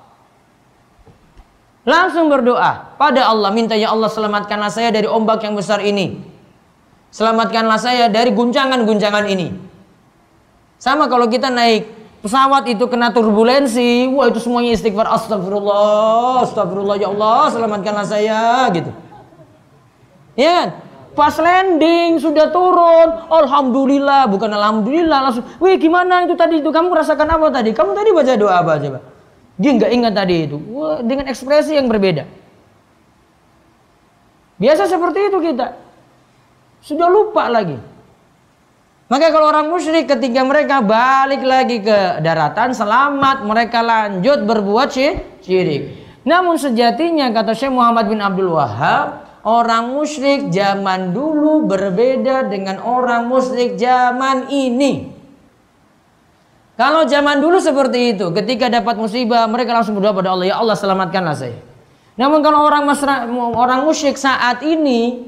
[1.88, 6.20] Langsung berdoa pada Allah, minta ya Allah selamatkanlah saya dari ombak yang besar ini.
[7.16, 9.56] Selamatkanlah saya dari guncangan-guncangan ini.
[10.84, 17.08] Sama kalau kita naik pesawat itu kena turbulensi, wah itu semuanya istighfar astagfirullah, astagfirullah ya
[17.12, 18.92] Allah, selamatkanlah saya gitu.
[20.36, 20.70] Ya kan?
[21.18, 25.44] Pas landing sudah turun, alhamdulillah, bukan alhamdulillah langsung.
[25.60, 26.70] Wih, gimana itu tadi itu?
[26.72, 27.76] Kamu merasakan apa tadi?
[27.76, 29.00] Kamu tadi baca doa apa coba?
[29.60, 30.56] Dia nggak ingat tadi itu.
[30.72, 32.24] Wah, dengan ekspresi yang berbeda.
[34.60, 35.76] Biasa seperti itu kita.
[36.80, 37.76] Sudah lupa lagi.
[39.10, 44.94] Maka kalau orang musyrik ketika mereka balik lagi ke daratan selamat mereka lanjut berbuat
[45.42, 45.98] syirik.
[46.30, 53.26] Namun sejatinya kata Syekh Muhammad bin Abdul Wahab orang musyrik zaman dulu berbeda dengan orang
[53.26, 55.10] musyrik zaman ini.
[56.78, 60.78] Kalau zaman dulu seperti itu, ketika dapat musibah mereka langsung berdoa pada Allah, ya Allah
[60.78, 61.60] selamatkanlah saya.
[62.16, 65.28] Namun kalau orang masra, orang musyrik saat ini,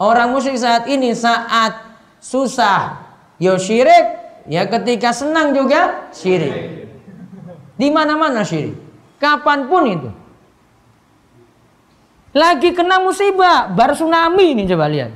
[0.00, 1.87] orang musyrik saat ini saat
[2.22, 3.06] susah.
[3.38, 4.28] Yo syirik.
[4.48, 6.88] Ya ketika senang juga syirik.
[7.78, 8.74] Di mana-mana syirik.
[9.20, 10.10] Kapan pun itu.
[12.36, 15.12] Lagi kena musibah baru tsunami ini coba lihat.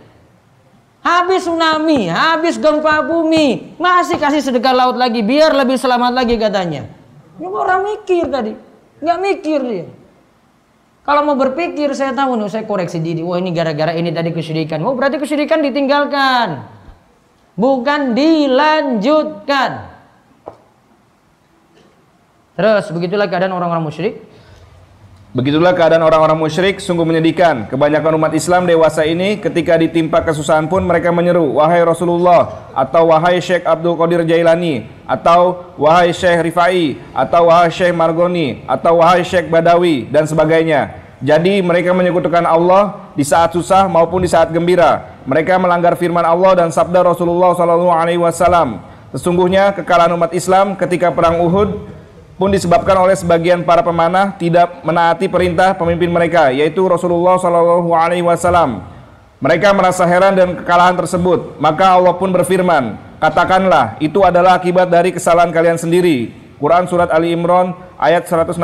[1.02, 6.86] Habis tsunami habis gempa bumi masih kasih sedekah laut lagi biar lebih selamat lagi katanya.
[7.38, 8.52] Ini orang mikir tadi.
[9.02, 9.86] Nggak mikir dia.
[11.02, 13.26] Kalau mau berpikir saya tahu nih saya koreksi diri.
[13.26, 14.78] Wah ini gara-gara ini tadi kesyirikan.
[14.86, 16.71] Oh berarti kesyirikan ditinggalkan
[17.56, 19.92] bukan dilanjutkan.
[22.52, 24.14] Terus begitulah keadaan orang-orang musyrik.
[25.32, 27.64] Begitulah keadaan orang-orang musyrik sungguh menyedihkan.
[27.72, 33.40] Kebanyakan umat Islam dewasa ini ketika ditimpa kesusahan pun mereka menyeru, "Wahai Rasulullah" atau "Wahai
[33.40, 39.48] Syekh Abdul Qadir Jailani" atau "Wahai Syekh Rifai" atau "Wahai Syekh Margoni" atau "Wahai Syekh
[39.48, 41.01] Badawi" dan sebagainya.
[41.22, 45.22] Jadi mereka menyekutukan Allah di saat susah maupun di saat gembira.
[45.22, 48.82] Mereka melanggar firman Allah dan sabda Rasulullah Sallallahu Alaihi Wasallam.
[49.14, 51.78] Sesungguhnya kekalahan umat Islam ketika perang Uhud
[52.34, 58.26] pun disebabkan oleh sebagian para pemanah tidak menaati perintah pemimpin mereka, yaitu Rasulullah Sallallahu Alaihi
[58.26, 58.82] Wasallam.
[59.38, 61.54] Mereka merasa heran dan kekalahan tersebut.
[61.62, 66.34] Maka Allah pun berfirman, katakanlah itu adalah akibat dari kesalahan kalian sendiri.
[66.58, 68.58] Quran surat Ali Imran ayat 165.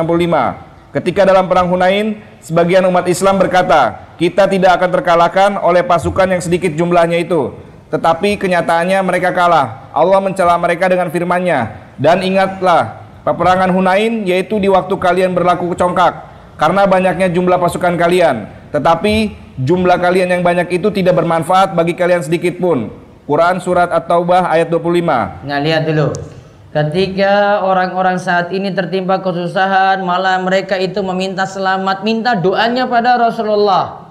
[0.89, 6.43] Ketika dalam perang Hunain, sebagian umat Islam berkata, kita tidak akan terkalahkan oleh pasukan yang
[6.43, 7.55] sedikit jumlahnya itu.
[7.89, 9.89] Tetapi kenyataannya mereka kalah.
[9.95, 11.93] Allah mencela mereka dengan firman-Nya.
[11.97, 16.29] Dan ingatlah, peperangan Hunain yaitu di waktu kalian berlaku kecongkak.
[16.59, 18.51] Karena banyaknya jumlah pasukan kalian.
[18.75, 22.93] Tetapi jumlah kalian yang banyak itu tidak bermanfaat bagi kalian sedikit pun.
[23.25, 25.45] Quran Surat At-Taubah ayat 25.
[25.45, 26.38] Nah lihat dulu.
[26.69, 34.05] Ketika orang-orang saat ini tertimpa kesusahan, malah mereka itu meminta selamat, minta doanya pada Rasulullah.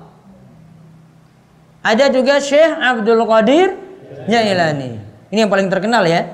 [1.85, 3.77] Ada juga Syekh Abdul Qadir
[4.25, 4.97] Jailani.
[5.29, 6.33] Ini yang paling terkenal ya.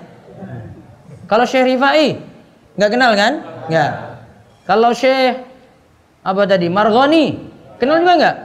[1.28, 2.16] Kalau Syekh Rifai,
[2.80, 3.34] nggak kenal kan?
[3.68, 3.92] Nggak.
[4.64, 5.44] Kalau Syekh
[6.24, 6.72] apa tadi?
[6.72, 7.36] Margoni,
[7.84, 8.36] kenal juga nggak?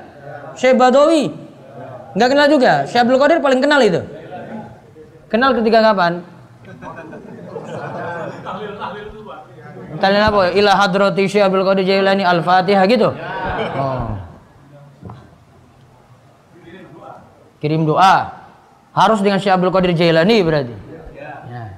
[0.59, 1.31] Syekh Badawi,
[2.19, 2.73] nggak kenal juga.
[2.91, 4.03] Syekh Abdul Qadir paling kenal itu.
[5.31, 6.27] Kenal ketika kapan?
[9.99, 10.41] Tahlil apa?
[10.55, 13.11] Ila hadrati Syekh Abdul Qadir Jailani Al-Fatihah gitu.
[13.75, 14.15] Oh.
[17.59, 18.47] Kirim doa.
[18.95, 20.75] Harus dengan Syekh Abdul Qadir Jailani berarti.
[21.15, 21.75] Ya.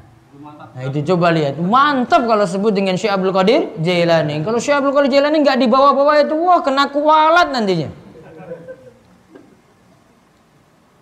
[0.77, 1.57] Nah itu coba lihat.
[1.57, 4.45] Mantap kalau sebut dengan Syekh Abdul Qadir Jailani.
[4.45, 7.89] Kalau Syekh Abdul Qadir Jailani nggak dibawa-bawa itu wah kena kualat nantinya.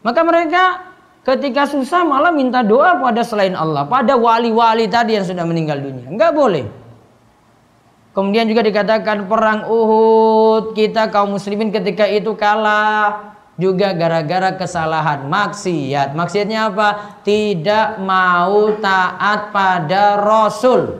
[0.06, 0.64] Maka mereka
[1.26, 6.08] ketika susah malah minta doa pada selain Allah, pada wali-wali tadi yang sudah meninggal dunia.
[6.08, 6.87] Enggak boleh.
[8.18, 16.18] Kemudian juga dikatakan perang Uhud, kita kaum muslimin ketika itu kalah juga gara-gara kesalahan maksiat.
[16.18, 17.22] Maksiatnya apa?
[17.22, 20.98] Tidak mau taat pada Rasul.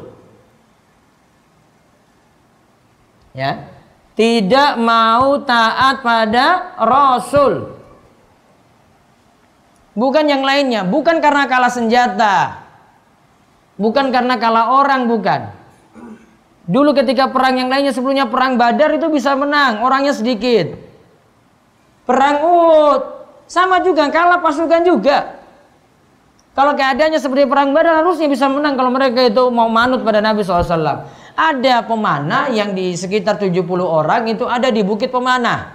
[3.35, 3.67] Ya.
[4.15, 7.83] Tidak mau taat pada Rasul.
[9.99, 12.63] Bukan yang lainnya, bukan karena kalah senjata.
[13.75, 15.58] Bukan karena kalah orang, bukan.
[16.69, 20.77] Dulu ketika perang yang lainnya sebelumnya perang Badar itu bisa menang, orangnya sedikit.
[22.05, 23.01] Perang Uhud
[23.49, 25.41] sama juga kalah pasukan juga.
[26.53, 30.45] Kalau keadaannya seperti perang Badar harusnya bisa menang kalau mereka itu mau manut pada Nabi
[30.45, 31.09] SAW.
[31.39, 35.71] ada pemanah yang di sekitar 70 orang itu ada di Bukit Pemanah.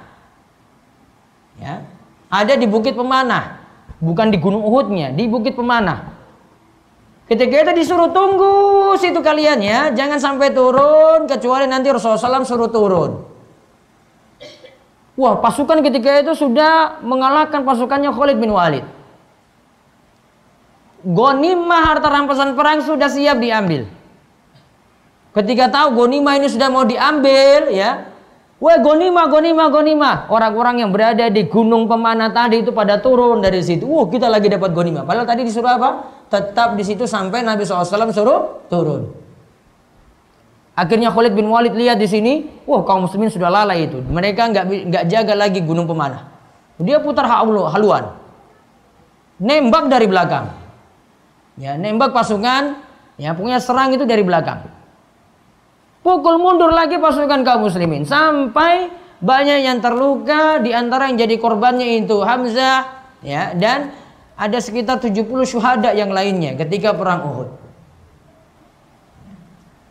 [1.57, 1.87] Ya.
[2.29, 3.63] Ada di Bukit Pemanah.
[4.03, 6.12] Bukan di Gunung Uhudnya, di Bukit Pemanah.
[7.23, 12.67] Ketika itu disuruh tunggu situ kalian ya, jangan sampai turun kecuali nanti Rasulullah SAW suruh
[12.67, 13.11] turun.
[15.13, 18.85] Wah, pasukan ketika itu sudah mengalahkan pasukannya Khalid bin Walid.
[21.03, 23.85] Gonimah harta rampasan perang sudah siap diambil.
[25.33, 28.09] Ketika tahu gonima ini sudah mau diambil, ya,
[28.57, 30.11] wah gonima, gonima, gonima.
[30.29, 33.85] Orang-orang yang berada di gunung pemanah tadi itu pada turun dari situ.
[33.85, 35.01] Wah, kita lagi dapat gonima.
[35.05, 35.89] Padahal tadi disuruh apa?
[36.33, 39.13] Tetap di situ sampai Nabi SAW suruh turun.
[40.73, 44.01] Akhirnya Khalid bin Walid lihat di sini, wah kaum muslimin sudah lalai itu.
[44.01, 46.33] Mereka nggak nggak jaga lagi gunung pemanah.
[46.81, 48.17] Dia putar haluan,
[49.37, 50.49] nembak dari belakang.
[51.61, 52.81] Ya, nembak pasukan,
[53.21, 54.65] ya punya serang itu dari belakang.
[56.01, 58.89] Pukul mundur lagi pasukan kaum muslimin sampai
[59.21, 63.95] banyak yang terluka di antara yang jadi korbannya itu Hamzah ya dan
[64.43, 67.49] ada sekitar 70 syuhada yang lainnya ketika perang Uhud.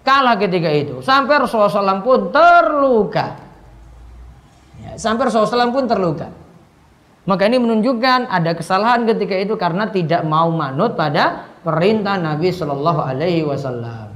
[0.05, 3.27] Kalah ketika itu sampai Rasulullah SAW pun terluka.
[4.85, 6.29] Ya, sampai Rasulullah SAW pun terluka.
[7.23, 12.99] Maka ini menunjukkan ada kesalahan ketika itu karena tidak mau manut pada perintah Nabi Shallallahu
[12.99, 14.11] Alaihi Wasallam.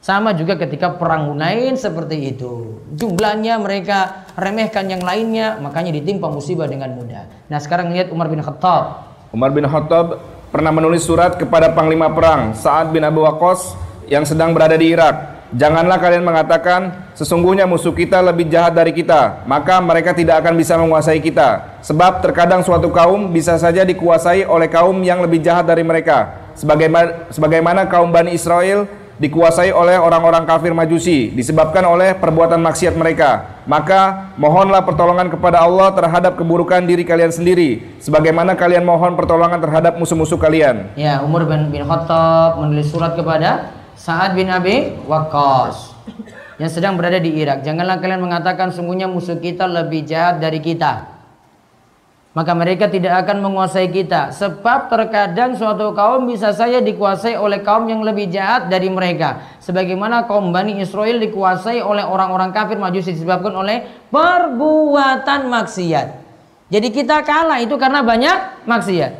[0.00, 2.80] Sama juga ketika perang Hunain seperti itu.
[2.96, 7.28] Jumlahnya mereka remehkan yang lainnya, makanya ditimpa musibah dengan mudah.
[7.52, 9.07] Nah sekarang lihat Umar bin Khattab.
[9.28, 13.76] Umar bin Khattab pernah menulis surat kepada Panglima Perang Sa'ad bin Abu Waqqas
[14.08, 15.36] yang sedang berada di Irak.
[15.52, 20.80] Janganlah kalian mengatakan sesungguhnya musuh kita lebih jahat dari kita, maka mereka tidak akan bisa
[20.80, 21.80] menguasai kita.
[21.84, 26.48] Sebab terkadang suatu kaum bisa saja dikuasai oleh kaum yang lebih jahat dari mereka.
[26.56, 28.88] Sebagaimana, sebagaimana kaum Bani Israel
[29.18, 33.60] dikuasai oleh orang-orang kafir majusi disebabkan oleh perbuatan maksiat mereka.
[33.68, 40.00] Maka mohonlah pertolongan kepada Allah terhadap keburukan diri kalian sendiri sebagaimana kalian mohon pertolongan terhadap
[40.00, 40.94] musuh-musuh kalian.
[40.96, 45.98] Ya Umar bin, bin Khattab menulis surat kepada Sa'ad bin Abi Waqqas
[46.56, 47.66] yang sedang berada di Irak.
[47.66, 51.17] Janganlah kalian mengatakan sungguhnya musuh kita lebih jahat dari kita
[52.36, 54.30] maka mereka tidak akan menguasai kita.
[54.36, 59.58] Sebab terkadang suatu kaum bisa saja dikuasai oleh kaum yang lebih jahat dari mereka.
[59.64, 66.08] Sebagaimana kaum Bani Israel dikuasai oleh orang-orang kafir majusi disebabkan oleh perbuatan maksiat.
[66.68, 69.12] Jadi kita kalah itu karena banyak maksiat.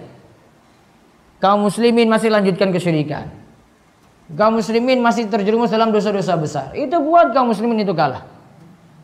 [1.43, 3.35] Kaum muslimin masih lanjutkan kesyirikan.
[4.37, 6.67] Kaum muslimin masih terjerumus dalam dosa-dosa besar.
[6.77, 8.38] Itu buat kaum muslimin itu kalah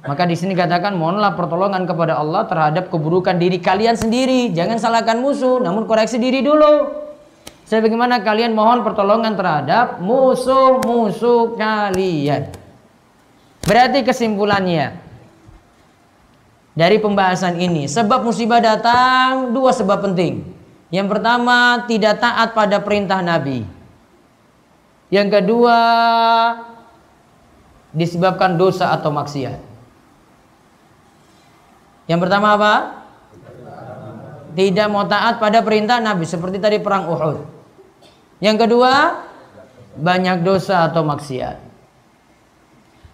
[0.04, 4.52] maka di sini katakan mohonlah pertolongan kepada Allah terhadap keburukan diri kalian sendiri.
[4.52, 6.92] Jangan salahkan musuh, namun koreksi diri dulu.
[7.64, 12.52] Sebagaimana kalian mohon pertolongan terhadap musuh-musuh kalian.
[13.64, 15.00] Berarti kesimpulannya
[16.76, 20.44] dari pembahasan ini, sebab musibah datang dua sebab penting.
[20.92, 23.64] Yang pertama, tidak taat pada perintah Nabi.
[25.08, 25.78] Yang kedua,
[27.96, 29.73] disebabkan dosa atau maksiat.
[32.04, 32.74] Yang pertama apa?
[34.54, 37.38] Tidak mau taat pada perintah Nabi seperti tadi perang Uhud.
[38.38, 39.24] Yang kedua,
[39.98, 41.58] banyak dosa atau maksiat.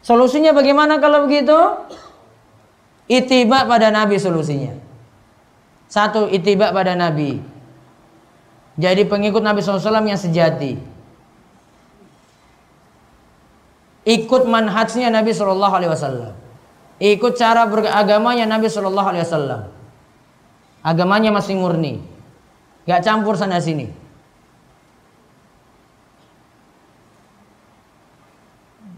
[0.04, 1.56] Solusinya bagaimana kalau begitu?
[3.10, 4.76] Itiba pada Nabi solusinya.
[5.90, 7.42] Satu, itiba pada Nabi.
[8.80, 10.78] Jadi pengikut Nabi SAW yang sejati.
[14.08, 16.49] Ikut manhajnya Nabi SAW
[17.00, 19.62] ikut cara beragamanya Nabi Shallallahu Alaihi Wasallam.
[20.80, 22.00] Agamanya masih murni,
[22.88, 23.92] gak campur sana sini.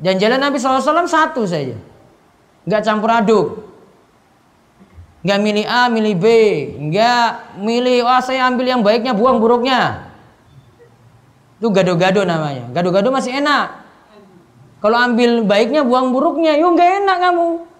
[0.03, 1.79] Dan jalan Nabi SAW satu saja,
[2.67, 3.47] gak campur aduk.
[5.23, 6.27] Gak milih A, milih B,
[6.91, 10.11] gak milih, wah saya ambil yang baiknya, buang buruknya.
[11.63, 12.67] Itu gado-gado namanya.
[12.75, 13.87] Gado-gado masih enak.
[14.83, 17.72] Kalau ambil baiknya, buang buruknya, yuk gak enak kamu.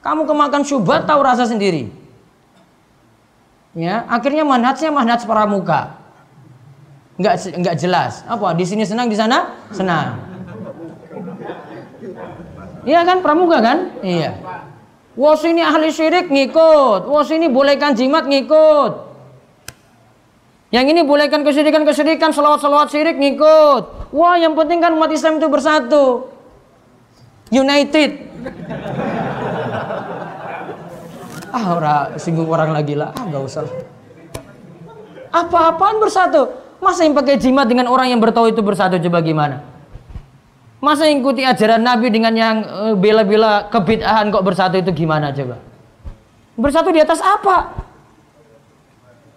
[0.00, 1.92] Kamu kemakan syubhat tahu rasa sendiri.
[3.76, 6.00] Ya, akhirnya manhajnya manhaj pramuka.
[7.20, 8.24] Enggak enggak jelas.
[8.24, 8.56] Apa?
[8.56, 10.16] Di sini senang, di sana senang.
[12.88, 13.78] Iya kan pramuka kan?
[14.00, 14.40] Iya.
[15.20, 17.04] Wah sini ahli syirik ngikut.
[17.04, 19.12] Wah sini bolehkan jimat ngikut.
[20.72, 24.14] Yang ini bolehkan kesyirikan kesyirikan, selawat selawat syirik ngikut.
[24.16, 26.32] Wah yang penting kan umat Islam itu bersatu.
[27.52, 28.10] United
[31.50, 33.66] ah orang singgung orang lagi lah ah nggak usah
[35.30, 36.50] apa-apaan bersatu
[36.82, 39.70] masa yang pakai jimat dengan orang yang bertahu itu bersatu coba gimana
[40.80, 45.60] Masa ikuti ajaran Nabi dengan yang eh, bela-bela kebid'ahan kok bersatu itu gimana coba?
[46.56, 47.84] Bersatu di atas apa?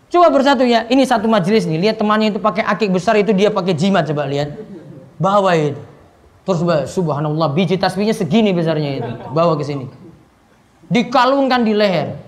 [0.07, 0.87] Coba bersatu ya.
[0.87, 1.83] Ini satu majelis nih.
[1.83, 4.55] Lihat temannya itu pakai akik besar itu dia pakai jimat coba lihat.
[5.19, 5.83] Bawa itu.
[6.47, 6.63] Terus
[6.95, 9.11] subhanallah biji tasbihnya segini besarnya itu.
[9.35, 9.91] Bawa ke sini.
[10.93, 12.21] Dikalungkan di leher.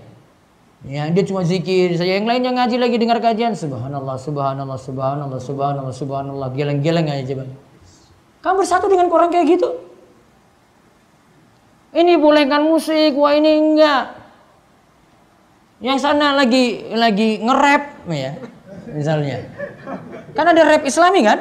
[0.86, 3.54] Ya, dia cuma zikir Saya Yang lainnya ngaji lagi dengar kajian.
[3.54, 6.48] Subhanallah, subhanallah, subhanallah, subhanallah, subhanallah.
[6.50, 7.46] Geleng-geleng aja coba.
[8.42, 9.70] Kamu bersatu dengan orang kayak gitu.
[11.96, 14.04] Ini bolehkan musik, wah ini enggak.
[15.80, 18.32] Yang sana lagi lagi nge-rap ya,
[18.92, 19.44] misalnya.
[20.36, 21.40] Kan ada rap Islami kan?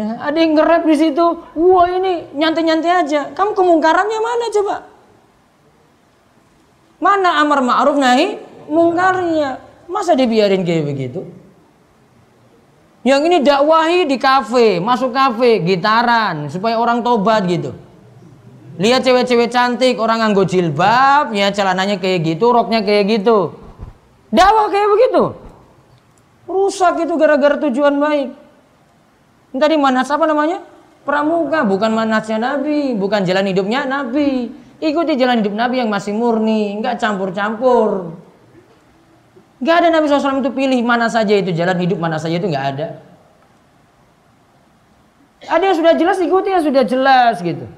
[0.00, 1.26] Ya, ada yang nge-rap di situ.
[1.52, 3.20] Wah ini nyantai-nyantai aja.
[3.36, 4.76] Kamu kemungkarannya mana coba?
[6.96, 9.60] Mana amar ma'ruf nahi mungkarnya?
[9.92, 11.20] Masa dibiarin kayak begitu?
[13.04, 17.76] Yang ini dakwahi di kafe, masuk kafe, gitaran supaya orang tobat gitu.
[18.80, 23.52] Lihat cewek-cewek cantik, orang nganggo jilbab, ya celananya kayak gitu, roknya kayak gitu.
[24.32, 25.22] Dakwah kayak begitu.
[26.48, 28.39] Rusak itu gara-gara tujuan baik.
[29.50, 30.62] Tadi manas apa namanya?
[31.02, 34.52] Pramuka, bukan manasnya Nabi, bukan jalan hidupnya Nabi.
[34.80, 38.16] Ikuti jalan hidup Nabi yang masih murni, nggak campur-campur.
[39.60, 42.66] Gak ada Nabi SAW itu pilih mana saja itu jalan hidup mana saja itu nggak
[42.76, 42.88] ada.
[45.44, 47.68] Ada yang sudah jelas ikuti yang sudah jelas gitu.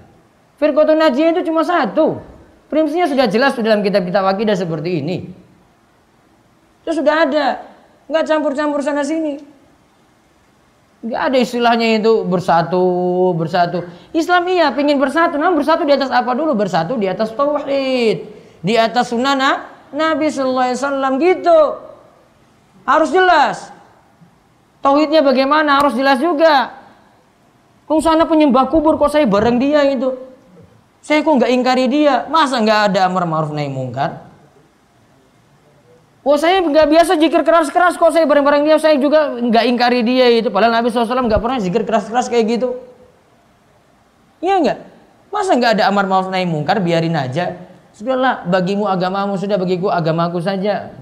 [0.63, 2.23] Firqatun Najiyah itu cuma satu.
[2.71, 5.27] Prinsipnya sudah jelas dalam kitab-kitab akidah seperti ini.
[6.87, 7.47] Itu sudah ada.
[8.07, 9.52] Nggak campur-campur sana sini.
[11.03, 12.87] Nggak ada istilahnya itu bersatu,
[13.35, 13.83] bersatu.
[14.15, 16.55] Islam iya pengen bersatu, namun bersatu di atas apa dulu?
[16.55, 18.19] Bersatu di atas tauhid,
[18.63, 19.35] di atas sunnah
[19.91, 21.61] Nabi Sallallahu Alaihi Wasallam gitu.
[22.87, 23.75] Harus jelas.
[24.83, 26.75] Tauhidnya bagaimana harus jelas juga.
[27.87, 30.15] Kung sana penyembah kubur kok saya bareng dia itu.
[31.03, 32.31] Saya kok nggak ingkari dia.
[32.31, 34.32] Masa nggak ada amar ma'ruf nahi mungkar?
[36.23, 40.31] Oh saya nggak biasa jikir keras-keras kok saya bareng-bareng dia saya juga nggak ingkari dia
[40.31, 40.55] itu.
[40.55, 42.79] Padahal Nabi SAW nggak pernah jikir keras-keras kayak gitu.
[44.39, 44.79] Iya nggak?
[45.35, 47.59] Masa nggak ada amar ma'ruf nahi mungkar biarin aja.
[47.93, 50.97] Sudahlah, bagimu agamamu, sudah bagiku agamaku saja.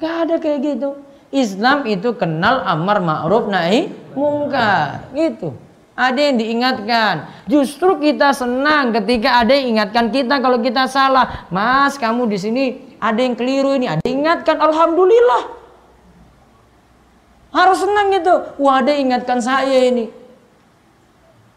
[0.00, 0.96] Gak ada kayak gitu.
[1.28, 5.12] Islam itu kenal amar ma'ruf nahi mungkar.
[5.12, 5.52] Gitu.
[5.96, 7.14] Ada yang diingatkan.
[7.48, 11.48] Justru kita senang ketika ada yang ingatkan kita kalau kita salah.
[11.52, 12.64] Mas, kamu di sini
[12.98, 13.86] ada yang keliru ini.
[13.86, 14.56] Ada yang ingatkan.
[14.58, 15.42] Alhamdulillah.
[17.56, 18.34] Harus senang gitu.
[18.60, 20.12] Wah, ada yang ingatkan saya ini.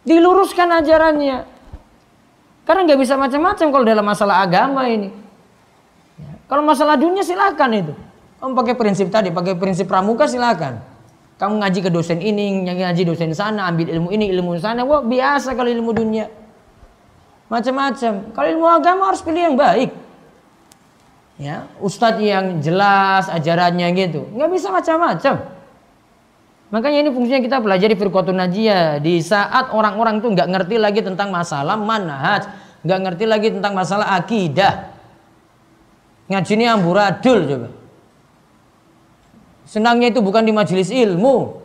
[0.07, 1.43] Diluruskan ajarannya.
[2.63, 5.09] Karena nggak bisa macam-macam kalau dalam masalah agama ini.
[6.15, 6.31] Ya.
[6.45, 7.93] Kalau masalah dunia silakan itu.
[8.39, 10.79] Kamu pakai prinsip tadi, pakai prinsip pramuka silakan.
[11.35, 14.87] Kamu ngaji ke dosen ini, ngaji dosen sana, ambil ilmu ini, ilmu sana.
[14.87, 16.31] Wah biasa kalau ilmu dunia.
[17.49, 18.31] Macam-macam.
[18.31, 19.91] Kalau ilmu agama harus pilih yang baik.
[21.39, 24.27] Ya, ustadz yang jelas ajarannya gitu.
[24.35, 25.35] Nggak bisa macam-macam.
[26.69, 31.31] Makanya ini fungsinya kita pelajari firqatun najiyah di saat orang-orang itu nggak ngerti lagi tentang
[31.31, 32.45] masalah manhaj,
[32.83, 34.91] nggak ngerti lagi tentang masalah akidah.
[36.29, 37.69] Ngaji ini amburadul coba.
[39.63, 41.57] Senangnya itu bukan di majelis ilmu.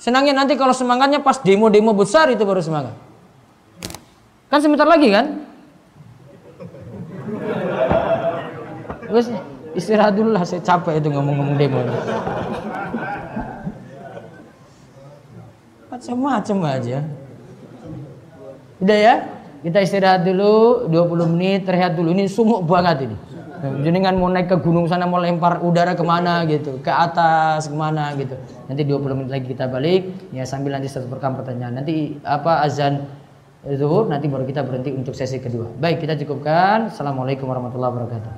[0.00, 2.96] Senangnya nanti kalau semangatnya pas demo-demo besar itu baru semangat.
[4.48, 5.49] Kan sebentar lagi kan?
[9.10, 9.26] Wes
[9.74, 11.82] istirahat dulu lah, saya capek itu ngomong-ngomong demo
[16.00, 16.98] macam-macam aja.
[18.80, 19.14] Udah ya?
[19.60, 22.16] Kita istirahat dulu 20 menit, terlihat dulu.
[22.16, 23.16] Ini sumuk banget ini.
[23.84, 27.76] Jenengan mau naik ke gunung sana mau lempar udara ke mana gitu, ke atas ke
[27.76, 28.32] mana gitu.
[28.72, 31.84] Nanti 20 menit lagi kita balik, ya sambil nanti satu perkam pertanyaan.
[31.84, 33.04] Nanti apa azan
[33.76, 35.68] zuhur, nanti baru kita berhenti untuk sesi kedua.
[35.76, 36.88] Baik, kita cukupkan.
[36.88, 38.32] Assalamualaikum warahmatullahi wabarakatuh.